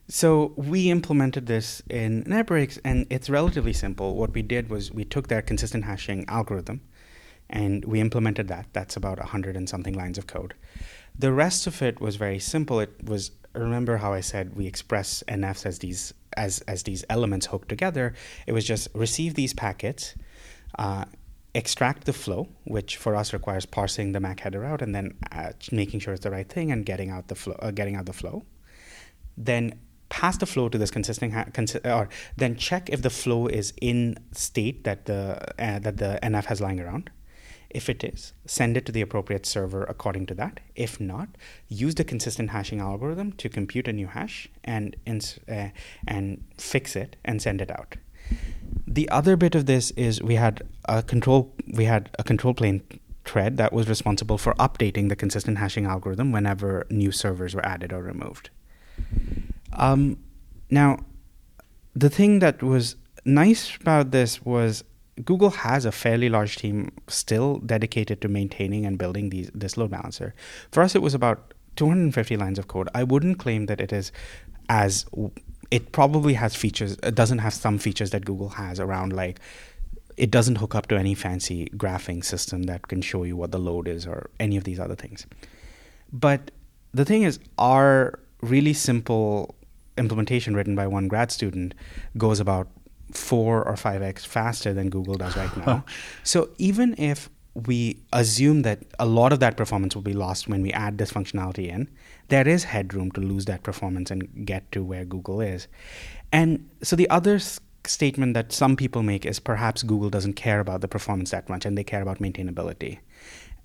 [0.07, 4.15] So we implemented this in NetBricks, and it's relatively simple.
[4.15, 6.81] What we did was we took their consistent hashing algorithm,
[7.49, 8.67] and we implemented that.
[8.73, 10.53] That's about hundred and something lines of code.
[11.17, 12.79] The rest of it was very simple.
[12.79, 17.45] It was remember how I said we express NFs as these as as these elements
[17.45, 18.13] hooked together.
[18.45, 20.15] It was just receive these packets,
[20.77, 21.05] uh,
[21.53, 25.51] extract the flow, which for us requires parsing the MAC header out and then uh,
[25.71, 28.13] making sure it's the right thing and getting out the flow, uh, getting out the
[28.13, 28.43] flow.
[29.37, 31.45] Then pass the flow to this consistent ha-
[31.85, 36.45] or then check if the flow is in state that the uh, that the NF
[36.45, 37.09] has lying around.
[37.69, 40.59] If it is, send it to the appropriate server according to that.
[40.75, 41.29] If not,
[41.67, 45.69] use the consistent hashing algorithm to compute a new hash and ins- uh,
[46.07, 47.95] and fix it and send it out.
[48.85, 52.83] The other bit of this is we had a control we had a control plane
[53.25, 57.91] thread that was responsible for updating the consistent hashing algorithm whenever new servers were added
[57.91, 58.49] or removed.
[59.75, 60.17] Um,
[60.69, 60.99] now,
[61.95, 64.83] the thing that was nice about this was
[65.23, 69.91] Google has a fairly large team still dedicated to maintaining and building these, this load
[69.91, 70.33] balancer.
[70.71, 72.89] For us, it was about 250 lines of code.
[72.95, 74.11] I wouldn't claim that it is
[74.69, 75.05] as
[75.71, 76.97] it probably has features.
[77.03, 79.39] It doesn't have some features that Google has around like
[80.17, 83.57] it doesn't hook up to any fancy graphing system that can show you what the
[83.57, 85.25] load is or any of these other things.
[86.11, 86.51] But
[86.93, 89.55] the thing is, our really simple
[89.97, 91.73] implementation written by one grad student
[92.17, 92.67] goes about
[93.11, 95.85] four or five x faster than Google does right now.
[96.23, 100.61] so even if we assume that a lot of that performance will be lost when
[100.61, 101.87] we add this functionality in,
[102.29, 105.67] there is headroom to lose that performance and get to where Google is.
[106.31, 107.39] And so the other
[107.85, 111.65] statement that some people make is perhaps Google doesn't care about the performance that much
[111.65, 112.99] and they care about maintainability.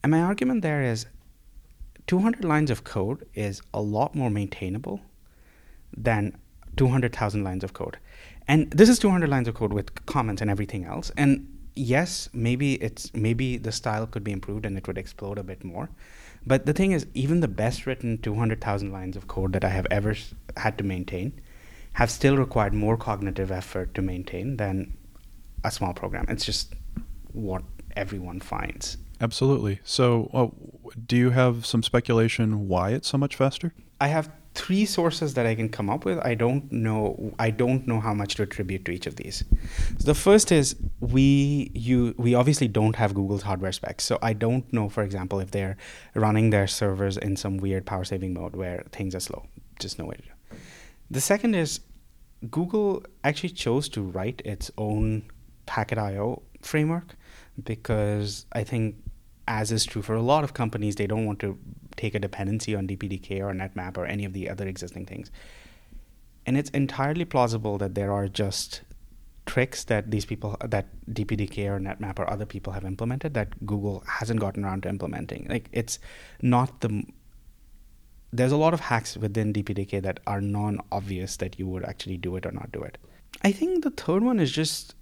[0.02, 1.06] And my argument there is
[2.08, 5.00] 200 lines of code is a lot more maintainable
[5.96, 6.36] than
[6.76, 7.98] 200,000 lines of code.
[8.46, 11.10] And this is 200 lines of code with comments and everything else.
[11.16, 15.42] And yes, maybe it's maybe the style could be improved and it would explode a
[15.42, 15.90] bit more.
[16.46, 19.86] But the thing is, even the best written 200,000 lines of code that I have
[19.90, 20.14] ever
[20.56, 21.40] had to maintain
[21.94, 24.96] have still required more cognitive effort to maintain than
[25.64, 26.26] a small program.
[26.28, 26.74] It's just
[27.32, 27.62] what
[27.96, 28.96] everyone finds.
[29.20, 29.80] Absolutely.
[29.82, 30.46] So, uh,
[31.06, 33.74] do you have some speculation why it's so much faster?
[34.00, 36.18] I have three sources that I can come up with.
[36.18, 37.32] I don't know.
[37.38, 39.44] I don't know how much to attribute to each of these.
[39.98, 44.32] So the first is we you we obviously don't have Google's hardware specs, so I
[44.32, 45.76] don't know, for example, if they're
[46.14, 49.46] running their servers in some weird power saving mode where things are slow.
[49.78, 50.58] Just no way to do.
[51.10, 51.80] The second is
[52.50, 55.22] Google actually chose to write its own
[55.66, 57.14] packet IO framework
[57.62, 58.96] because I think,
[59.46, 61.58] as is true for a lot of companies, they don't want to
[61.98, 65.30] take a dependency on DPDK or NetMap or any of the other existing things.
[66.46, 68.80] And it's entirely plausible that there are just
[69.44, 74.02] tricks that these people, that DPDK or NetMap or other people have implemented that Google
[74.06, 75.46] hasn't gotten around to implementing.
[75.48, 75.98] Like it's
[76.40, 77.04] not the
[78.30, 82.18] there's a lot of hacks within DPDK that are non obvious that you would actually
[82.18, 82.98] do it or not do it.
[83.42, 84.94] I think the third one is just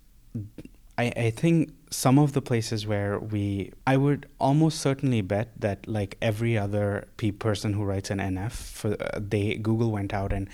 [0.98, 5.86] I, I think some of the places where we I would almost certainly bet that
[5.86, 10.32] like every other pe- person who writes an NF for uh, they Google went out
[10.32, 10.48] and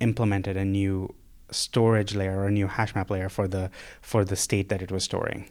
[0.00, 1.14] implemented a new
[1.50, 3.70] storage layer or a new hash map layer for the
[4.00, 5.48] for the state that it was storing.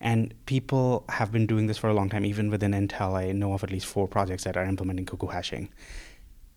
[0.00, 2.24] And people have been doing this for a long time.
[2.24, 5.68] Even within Intel, I know of at least four projects that are implementing cuckoo hashing.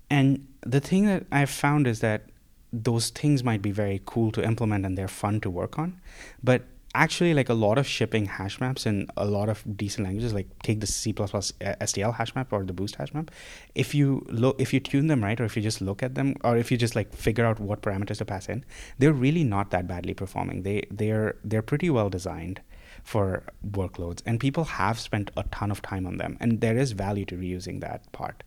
[0.09, 2.29] And the thing that I've found is that
[2.71, 5.99] those things might be very cool to implement and they're fun to work on.
[6.41, 6.63] But
[6.95, 10.47] actually, like a lot of shipping hash maps in a lot of decent languages, like
[10.63, 13.31] take the C++ STL uh, hash map or the Boost hash map,
[13.75, 16.35] if you look, if you tune them right, or if you just look at them,
[16.43, 18.63] or if you just like figure out what parameters to pass in,
[18.99, 20.63] they're really not that badly performing.
[20.63, 22.61] They they're they're pretty well designed
[23.03, 26.91] for workloads, and people have spent a ton of time on them, and there is
[26.91, 28.43] value to reusing that part.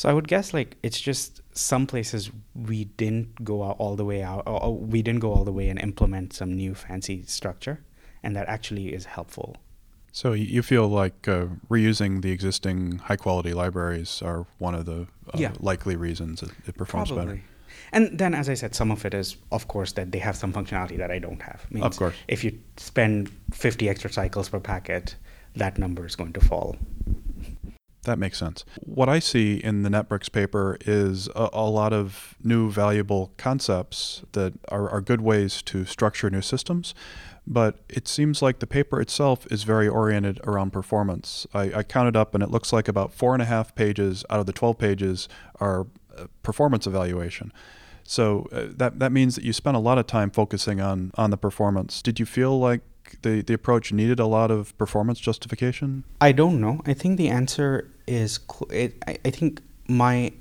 [0.00, 4.04] So I would guess like it's just some places we didn't go out all the
[4.06, 7.84] way out, or, we didn't go all the way and implement some new fancy structure,
[8.22, 9.58] and that actually is helpful.
[10.12, 15.00] So you feel like uh, reusing the existing high quality libraries are one of the
[15.02, 15.52] uh, Yeah.
[15.60, 17.38] likely reasons it, it performs better.
[17.92, 20.50] And then, as I said, some of it is, of course, that they have some
[20.50, 21.66] functionality that I don't have.
[21.70, 22.14] Means Of course.
[22.26, 25.16] If you spend 50 extra cycles per packet,
[25.56, 26.76] that number is going to fall.
[28.10, 28.64] That makes sense.
[28.80, 34.22] What I see in the NetBricks paper is a, a lot of new valuable concepts
[34.32, 36.92] that are, are good ways to structure new systems,
[37.46, 41.46] but it seems like the paper itself is very oriented around performance.
[41.54, 44.40] I, I counted up, and it looks like about four and a half pages out
[44.40, 45.28] of the 12 pages
[45.60, 45.86] are
[46.18, 47.52] uh, performance evaluation.
[48.02, 51.30] So uh, that that means that you spent a lot of time focusing on on
[51.30, 52.02] the performance.
[52.02, 52.80] Did you feel like
[53.22, 56.04] the the approach needed a lot of performance justification?
[56.20, 56.80] I don't know.
[56.86, 58.40] I think the answer is.
[58.70, 60.32] It, I, I think my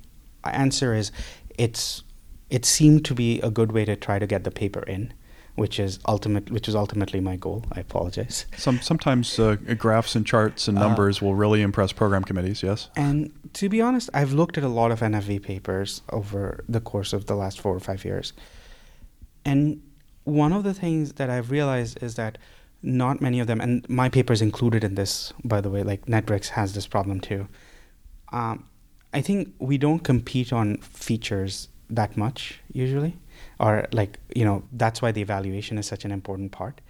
[0.44, 1.12] answer is,
[1.58, 2.04] it's.
[2.50, 5.14] It seemed to be a good way to try to get the paper in,
[5.54, 7.64] which is ultimate, which is ultimately my goal.
[7.72, 8.48] I apologize.
[8.58, 12.64] Some sometimes uh, graphs and charts and Uh, numbers will really impress program committees.
[12.64, 12.90] Yes.
[12.96, 17.14] And to be honest, I've looked at a lot of NFV papers over the course
[17.14, 18.34] of the last four or five years.
[19.46, 19.82] And
[20.24, 22.40] one of the things that I've realized is that
[22.82, 26.06] not many of them, and my paper is included in this, by the way, like
[26.08, 27.48] NetBricks has this problem too.
[28.32, 28.66] Um,
[29.14, 33.18] I think we don't compete on features that much usually,
[33.60, 36.82] or like, you know, that's why the evaluation is such an important part.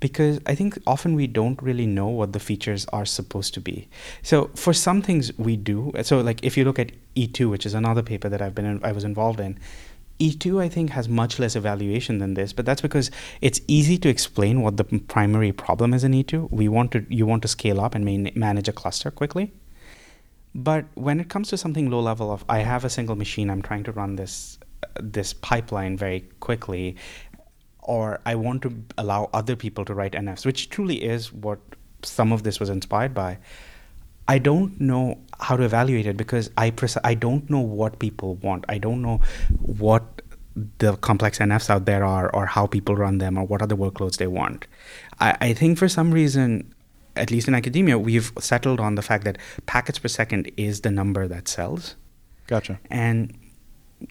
[0.00, 3.88] Because I think often we don't really know what the features are supposed to be.
[4.22, 5.92] So for some things we do.
[6.02, 8.84] So like if you look at E2, which is another paper that I've been in,
[8.84, 9.58] I was involved in,
[10.18, 13.10] E2, I think, has much less evaluation than this, but that's because
[13.42, 16.50] it's easy to explain what the primary problem is in E2.
[16.50, 19.52] We want to, you want to scale up and man- manage a cluster quickly.
[20.56, 23.60] But when it comes to something low level of, I have a single machine, I'm
[23.60, 24.58] trying to run this
[24.98, 26.96] this pipeline very quickly,
[27.80, 31.58] or I want to allow other people to write NFs, which truly is what
[32.02, 33.38] some of this was inspired by.
[34.28, 38.36] I don't know how to evaluate it because I pres- I don't know what people
[38.36, 38.64] want.
[38.66, 39.20] I don't know
[39.60, 40.22] what
[40.78, 44.16] the complex NFs out there are or how people run them or what other workloads
[44.16, 44.66] they want.
[45.20, 46.74] I, I think for some reason,
[47.16, 50.90] at least in academia, we've settled on the fact that packets per second is the
[50.90, 51.96] number that sells.
[52.46, 52.78] Gotcha.
[52.90, 53.36] And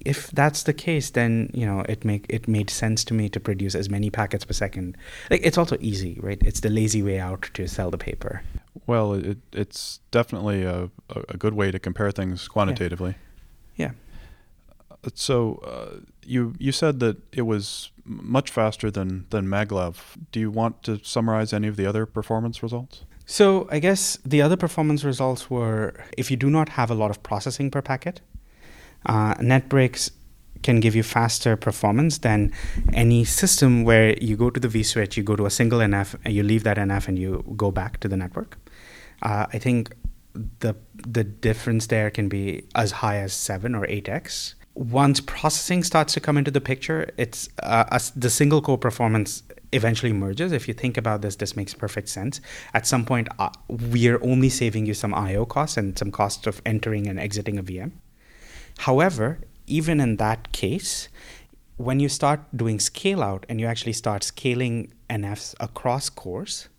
[0.05, 3.39] if that's the case, then you know it make it made sense to me to
[3.39, 4.97] produce as many packets per second.
[5.29, 6.41] Like it's also easy, right?
[6.43, 8.41] It's the lazy way out to sell the paper.
[8.87, 13.15] Well, it, it's definitely a, a good way to compare things quantitatively.
[13.75, 13.91] Yeah.
[14.91, 19.97] Uh, So uh, you you said that it was much faster than than maglev.
[20.31, 23.05] Do you want to summarize any of the other performance results?
[23.25, 27.09] So I guess the other performance results were if you do not have a lot
[27.09, 28.21] of processing per packet,
[29.05, 30.11] uh, NetBricks
[30.61, 32.51] can give you faster performance than
[32.93, 36.33] any system where you go to the vSwitch, you go to a single NF, and
[36.33, 38.57] you leave that NF and you go back to the network.
[39.21, 39.93] Uh, I think
[40.59, 44.55] the the difference there can be as high as seven or eight x.
[44.75, 49.41] Once processing starts to come into the picture, it's uh, as the single core performance
[49.71, 50.51] eventually merges.
[50.51, 52.41] If you think about this, this makes perfect sense.
[52.73, 56.45] At some point, uh, we are only saving you some I/O costs and some cost
[56.45, 57.91] of entering and exiting a VM.
[58.79, 61.09] However, even in that case,
[61.77, 66.69] when you start doing scale out and you actually start scaling NFs across cores,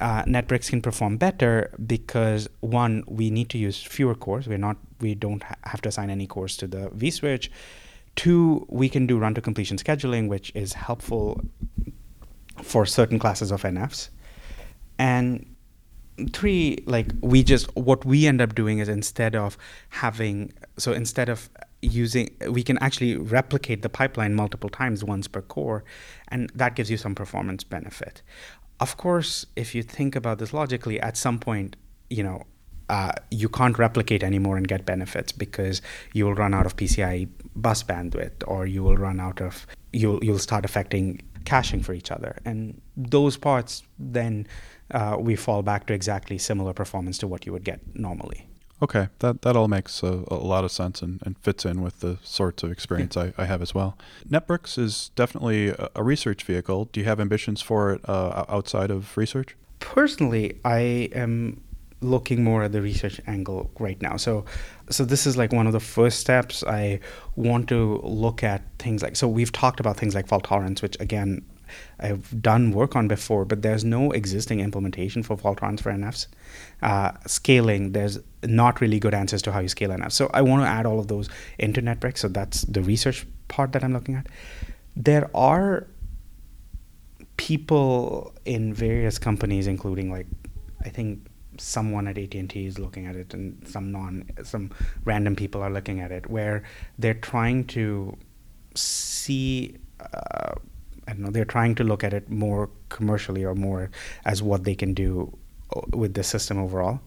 [0.00, 4.46] uh, NetBricks can perform better because one, we need to use fewer cores.
[4.46, 7.48] We're not, we don't ha- have to assign any cores to the vSwitch.
[8.16, 11.40] Two, we can do run to completion scheduling, which is helpful
[12.62, 14.10] for certain classes of NFs.
[14.98, 15.54] And
[16.32, 19.56] three like we just what we end up doing is instead of
[19.90, 21.48] having so instead of
[21.80, 25.84] using we can actually replicate the pipeline multiple times once per core
[26.28, 28.22] and that gives you some performance benefit
[28.80, 31.76] of course if you think about this logically at some point
[32.10, 32.44] you know
[32.88, 35.82] uh, you can't replicate anymore and get benefits because
[36.14, 40.24] you will run out of PCI bus bandwidth or you will run out of you'll
[40.24, 44.46] you'll start affecting caching for each other and those parts then
[44.90, 48.48] uh, we fall back to exactly similar performance to what you would get normally.
[48.80, 52.00] Okay, that that all makes a, a lot of sense and, and fits in with
[52.00, 53.98] the sorts of experience I, I have as well.
[54.30, 56.84] NetBricks is definitely a, a research vehicle.
[56.86, 59.56] Do you have ambitions for it uh, outside of research?
[59.80, 61.60] Personally, I am
[62.00, 64.16] looking more at the research angle right now.
[64.16, 64.44] So,
[64.88, 66.62] so this is like one of the first steps.
[66.62, 67.00] I
[67.34, 70.96] want to look at things like so we've talked about things like fault tolerance, which
[71.00, 71.44] again
[71.98, 76.26] I've done work on before, but there's no existing implementation for fault transfer NFs.
[76.82, 80.12] Uh, scaling, there's not really good answers to how you scale NFs.
[80.12, 82.18] So I want to add all of those into NetBricks.
[82.18, 84.26] So that's the research part that I'm looking at.
[84.96, 85.86] There are
[87.36, 90.26] people in various companies, including like
[90.84, 91.26] I think
[91.60, 94.70] someone at AT&T is looking at it, and some non, some
[95.04, 96.62] random people are looking at it, where
[96.98, 98.16] they're trying to
[98.74, 99.76] see.
[100.12, 100.54] Uh,
[101.08, 101.30] I don't know.
[101.30, 103.90] They're trying to look at it more commercially or more
[104.26, 105.36] as what they can do
[105.92, 107.00] with the system overall.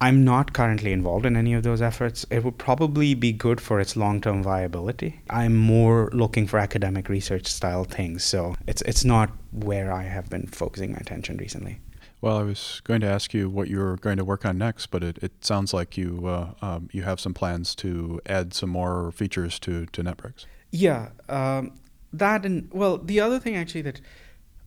[0.00, 2.26] I'm not currently involved in any of those efforts.
[2.30, 5.20] It would probably be good for its long-term viability.
[5.30, 10.28] I'm more looking for academic research style things, so it's it's not where I have
[10.28, 11.80] been focusing my attention recently.
[12.20, 15.02] Well, I was going to ask you what you're going to work on next, but
[15.04, 19.12] it, it sounds like you uh, um, you have some plans to add some more
[19.12, 20.46] features to to NetBricks.
[20.70, 21.72] Yeah, um,
[22.18, 24.00] that and well, the other thing actually that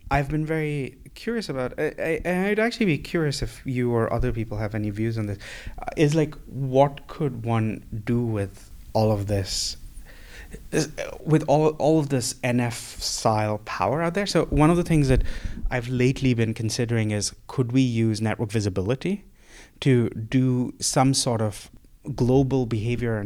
[0.09, 4.31] I've been very curious about, I, I, I'd actually be curious if you or other
[4.31, 5.37] people have any views on this,
[5.79, 9.77] uh, is like what could one do with all of this?
[11.25, 14.25] with all all of this NF style power out there.
[14.25, 15.23] So one of the things that
[15.69, 19.25] I've lately been considering is could we use network visibility
[19.81, 21.69] to do some sort of
[22.15, 23.17] global behavior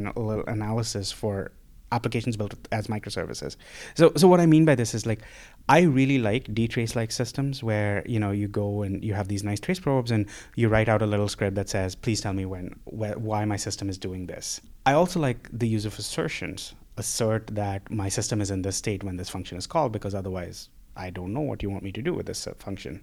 [0.47, 1.51] analysis for
[1.91, 3.55] applications built as microservices.
[3.95, 5.21] So so what I mean by this is like
[5.69, 9.43] I really like dtrace like systems where you know you go and you have these
[9.43, 10.25] nice trace probes and
[10.55, 13.57] you write out a little script that says please tell me when wh- why my
[13.57, 14.61] system is doing this.
[14.85, 16.73] I also like the use of assertions.
[16.97, 20.69] Assert that my system is in this state when this function is called because otherwise
[20.95, 23.01] I don't know what you want me to do with this uh, function.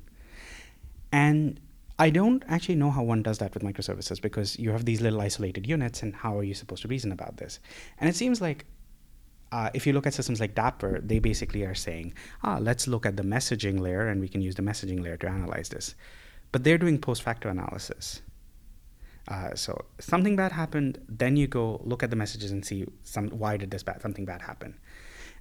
[1.10, 1.58] And
[1.98, 5.20] I don't actually know how one does that with microservices because you have these little
[5.20, 7.58] isolated units, and how are you supposed to reason about this?
[7.98, 8.66] And it seems like
[9.52, 13.06] uh, if you look at systems like Dapper, they basically are saying, ah, let's look
[13.06, 15.94] at the messaging layer and we can use the messaging layer to analyze this.
[16.52, 18.22] But they're doing post facto analysis.
[19.28, 23.28] Uh, so something bad happened, then you go look at the messages and see some
[23.28, 24.74] why did this bad something bad happen.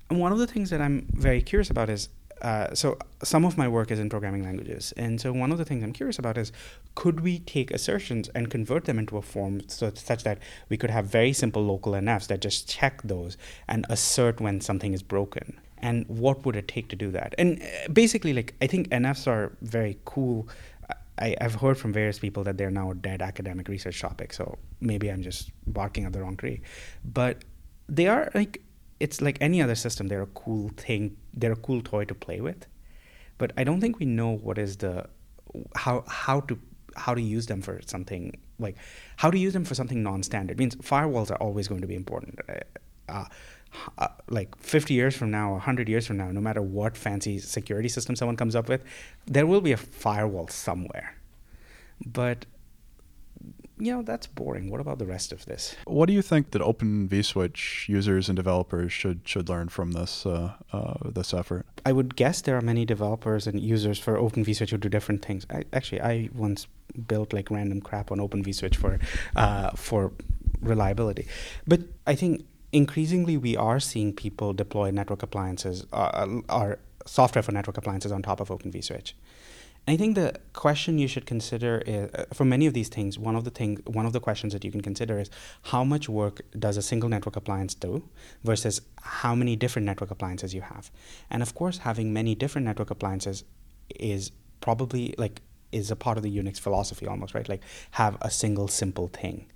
[0.10, 2.10] And one of the things that I'm very curious about is
[2.42, 5.66] uh, so some of my work is in programming languages, and so one of the
[5.66, 6.52] things I'm curious about is
[6.96, 10.90] could we take assertions and convert them into a form so, such that we could
[10.90, 15.60] have very simple local NFs that just check those and assert when something is broken.
[15.80, 17.36] And what would it take to do that?
[17.38, 20.48] And uh, basically, like I think NFs are very cool.
[21.20, 24.58] I, have heard from various people that they're now a dead academic research topic, so
[24.82, 26.62] maybe I'm just barking at the wrong tree.
[27.04, 27.44] But
[27.90, 28.62] they are like
[29.00, 30.08] it's like any other system.
[30.08, 31.18] They're a cool thing.
[31.40, 32.66] They're a cool toy to play with,
[33.38, 35.08] but I don't think we know what is the
[35.76, 36.60] how how to
[36.96, 38.76] how to use them for something like
[39.18, 40.54] how to use them for something non-standard.
[40.54, 42.40] It means firewalls are always going to be important.
[42.50, 42.54] Uh,
[43.10, 43.26] uh,
[43.98, 47.90] uh like 50 years from now, 100 years from now, no matter what fancy security
[47.90, 48.84] system someone comes up with,
[49.26, 51.16] there will be a firewall somewhere.
[52.06, 52.46] But
[53.80, 54.70] you know, that's boring.
[54.72, 55.76] What about the rest of this?
[55.86, 60.26] What do you think that Open vSwitch users and developers should should learn from this
[60.26, 61.66] uh, uh, this effort?
[61.86, 65.24] I would guess there are many developers and users for Open vSwitch who do different
[65.24, 65.46] things.
[65.50, 66.68] I, actually, I once
[67.08, 69.00] built like random crap on Open vSwitch for
[69.36, 70.12] uh, for
[70.62, 71.28] reliability,
[71.68, 77.52] but I think increasingly we are seeing people deploy network appliances, uh, our software for
[77.52, 79.14] network appliances on top of Open vSwitch.
[79.90, 83.38] I think the question you should consider is, uh, for many of these things, one
[83.38, 85.30] of the thing, one of the questions that you can consider is
[85.64, 88.04] how much work does a single network appliance do
[88.44, 90.92] versus how many different network appliances you have.
[91.30, 93.46] And of course, having many different network appliances
[93.90, 97.48] is probably like is a part of the Unix philosophy almost, right?
[97.48, 97.62] Like
[97.92, 99.50] have a single simple thing.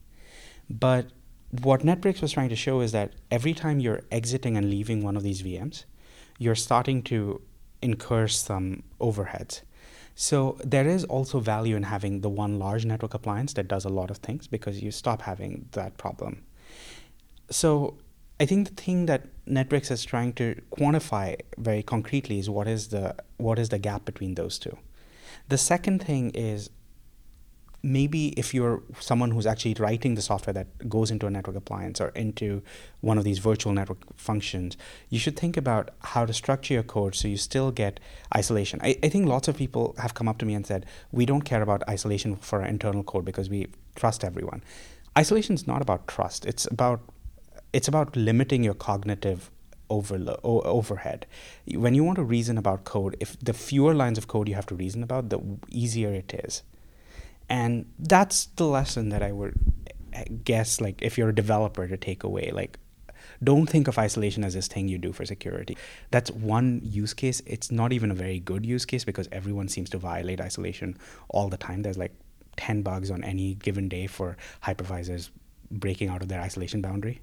[0.69, 1.07] But
[1.61, 5.17] what NetBricks was trying to show is that every time you're exiting and leaving one
[5.17, 5.83] of these VMs,
[6.37, 7.41] you're starting to
[7.81, 9.61] incur some overheads
[10.15, 13.89] so there is also value in having the one large network appliance that does a
[13.89, 16.43] lot of things because you stop having that problem.
[17.49, 17.97] So
[18.39, 22.87] I think the thing that NetBricks is trying to quantify very concretely is what is
[22.87, 24.77] the what is the gap between those two.
[25.47, 26.69] The second thing is
[27.83, 31.99] maybe if you're someone who's actually writing the software that goes into a network appliance
[31.99, 32.61] or into
[32.99, 34.77] one of these virtual network functions,
[35.09, 37.99] you should think about how to structure your code so you still get
[38.35, 38.79] isolation.
[38.83, 41.41] I, I think lots of people have come up to me and said, we don't
[41.41, 44.63] care about isolation for our internal code because we trust everyone.
[45.17, 46.45] Isolation is not about trust.
[46.45, 47.01] It's about
[47.73, 49.49] it's about limiting your cognitive
[49.89, 51.25] overlo- overhead.
[51.73, 54.65] When you want to reason about code, if the fewer lines of code you have
[54.67, 56.63] to reason about, the easier it is
[57.51, 59.53] and that's the lesson that i would
[60.43, 62.77] guess like if you're a developer to take away like
[63.43, 65.75] don't think of isolation as this thing you do for security.
[66.11, 67.41] That's one use case.
[67.45, 70.97] It's not even a very good use case because everyone seems to violate isolation
[71.29, 71.81] all the time.
[71.81, 72.13] There's like
[72.57, 75.31] 10 bugs on any given day for hypervisors
[75.71, 77.21] breaking out of their isolation boundary.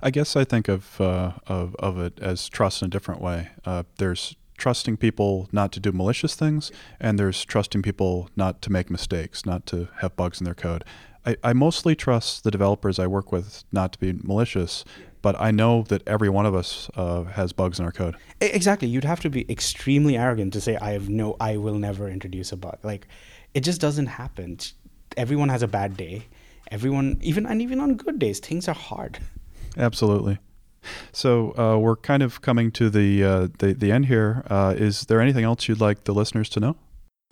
[0.00, 3.48] I guess I think of uh, of of it as trust in a different way.
[3.64, 8.70] Uh, there's trusting people not to do malicious things, and there's trusting people not to
[8.70, 10.84] make mistakes, not to have bugs in their code.
[11.26, 14.84] I, I mostly trust the developers I work with not to be malicious,
[15.20, 18.14] but I know that every one of us uh, has bugs in our code.
[18.40, 18.86] Exactly.
[18.86, 22.52] You'd have to be extremely arrogant to say, I have no, I will never introduce
[22.52, 22.78] a bug.
[22.84, 23.08] Like,
[23.54, 24.58] it just doesn't happen.
[25.16, 26.26] Everyone has a bad day.
[26.70, 29.18] Everyone, even, and even on good days, things are hard.
[29.76, 30.38] Absolutely.
[31.12, 34.44] So uh, we're kind of coming to the uh, the, the end here.
[34.48, 36.76] Uh, is there anything else you'd like the listeners to know?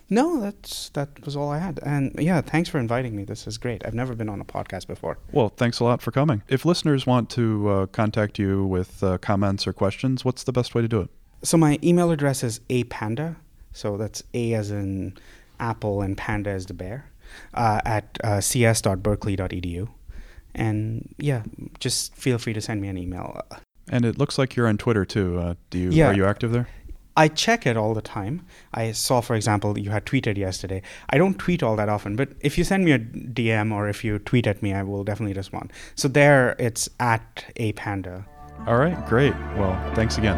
[0.09, 1.79] No, that's that was all I had.
[1.83, 3.23] And yeah, thanks for inviting me.
[3.23, 3.85] This is great.
[3.85, 5.17] I've never been on a podcast before.
[5.31, 6.43] Well, thanks a lot for coming.
[6.47, 10.75] If listeners want to uh, contact you with uh, comments or questions, what's the best
[10.75, 11.09] way to do it?
[11.43, 13.37] So my email address is apanda.
[13.73, 15.17] So that's a as in
[15.59, 17.09] apple and panda as the bear
[17.53, 19.87] uh, at cs.berkeley.edu
[20.53, 21.43] and yeah,
[21.79, 23.41] just feel free to send me an email.
[23.91, 25.37] And it looks like you're on Twitter too.
[25.37, 26.07] Uh, do you Yeah.
[26.07, 26.67] are you active there?
[27.17, 28.45] I check it all the time.
[28.73, 30.81] I saw, for example, you had tweeted yesterday.
[31.09, 34.05] I don't tweet all that often, but if you send me a DM or if
[34.05, 35.73] you tweet at me, I will definitely respond.
[35.95, 38.25] So there, it's at a panda.
[38.65, 39.33] All right, great.
[39.57, 40.37] Well, thanks again.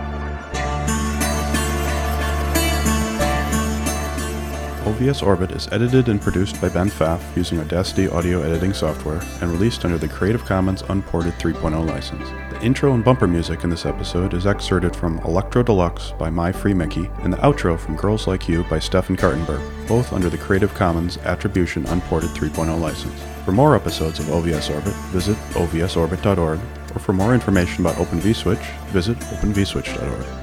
[4.84, 9.50] OVS Orbit is edited and produced by Ben Pfaff using Audacity audio editing software and
[9.50, 12.28] released under the Creative Commons Unported 3.0 license.
[12.50, 16.52] The intro and bumper music in this episode is excerpted from Electro Deluxe by My
[16.52, 20.38] Free Mickey and the outro from Girls Like You by Stefan Kartenberg, both under the
[20.38, 23.22] Creative Commons Attribution Unported 3.0 license.
[23.46, 26.60] For more episodes of OVS Orbit, visit ovsorbit.org,
[26.94, 30.43] or for more information about Open vSwitch, visit openvswitch.org.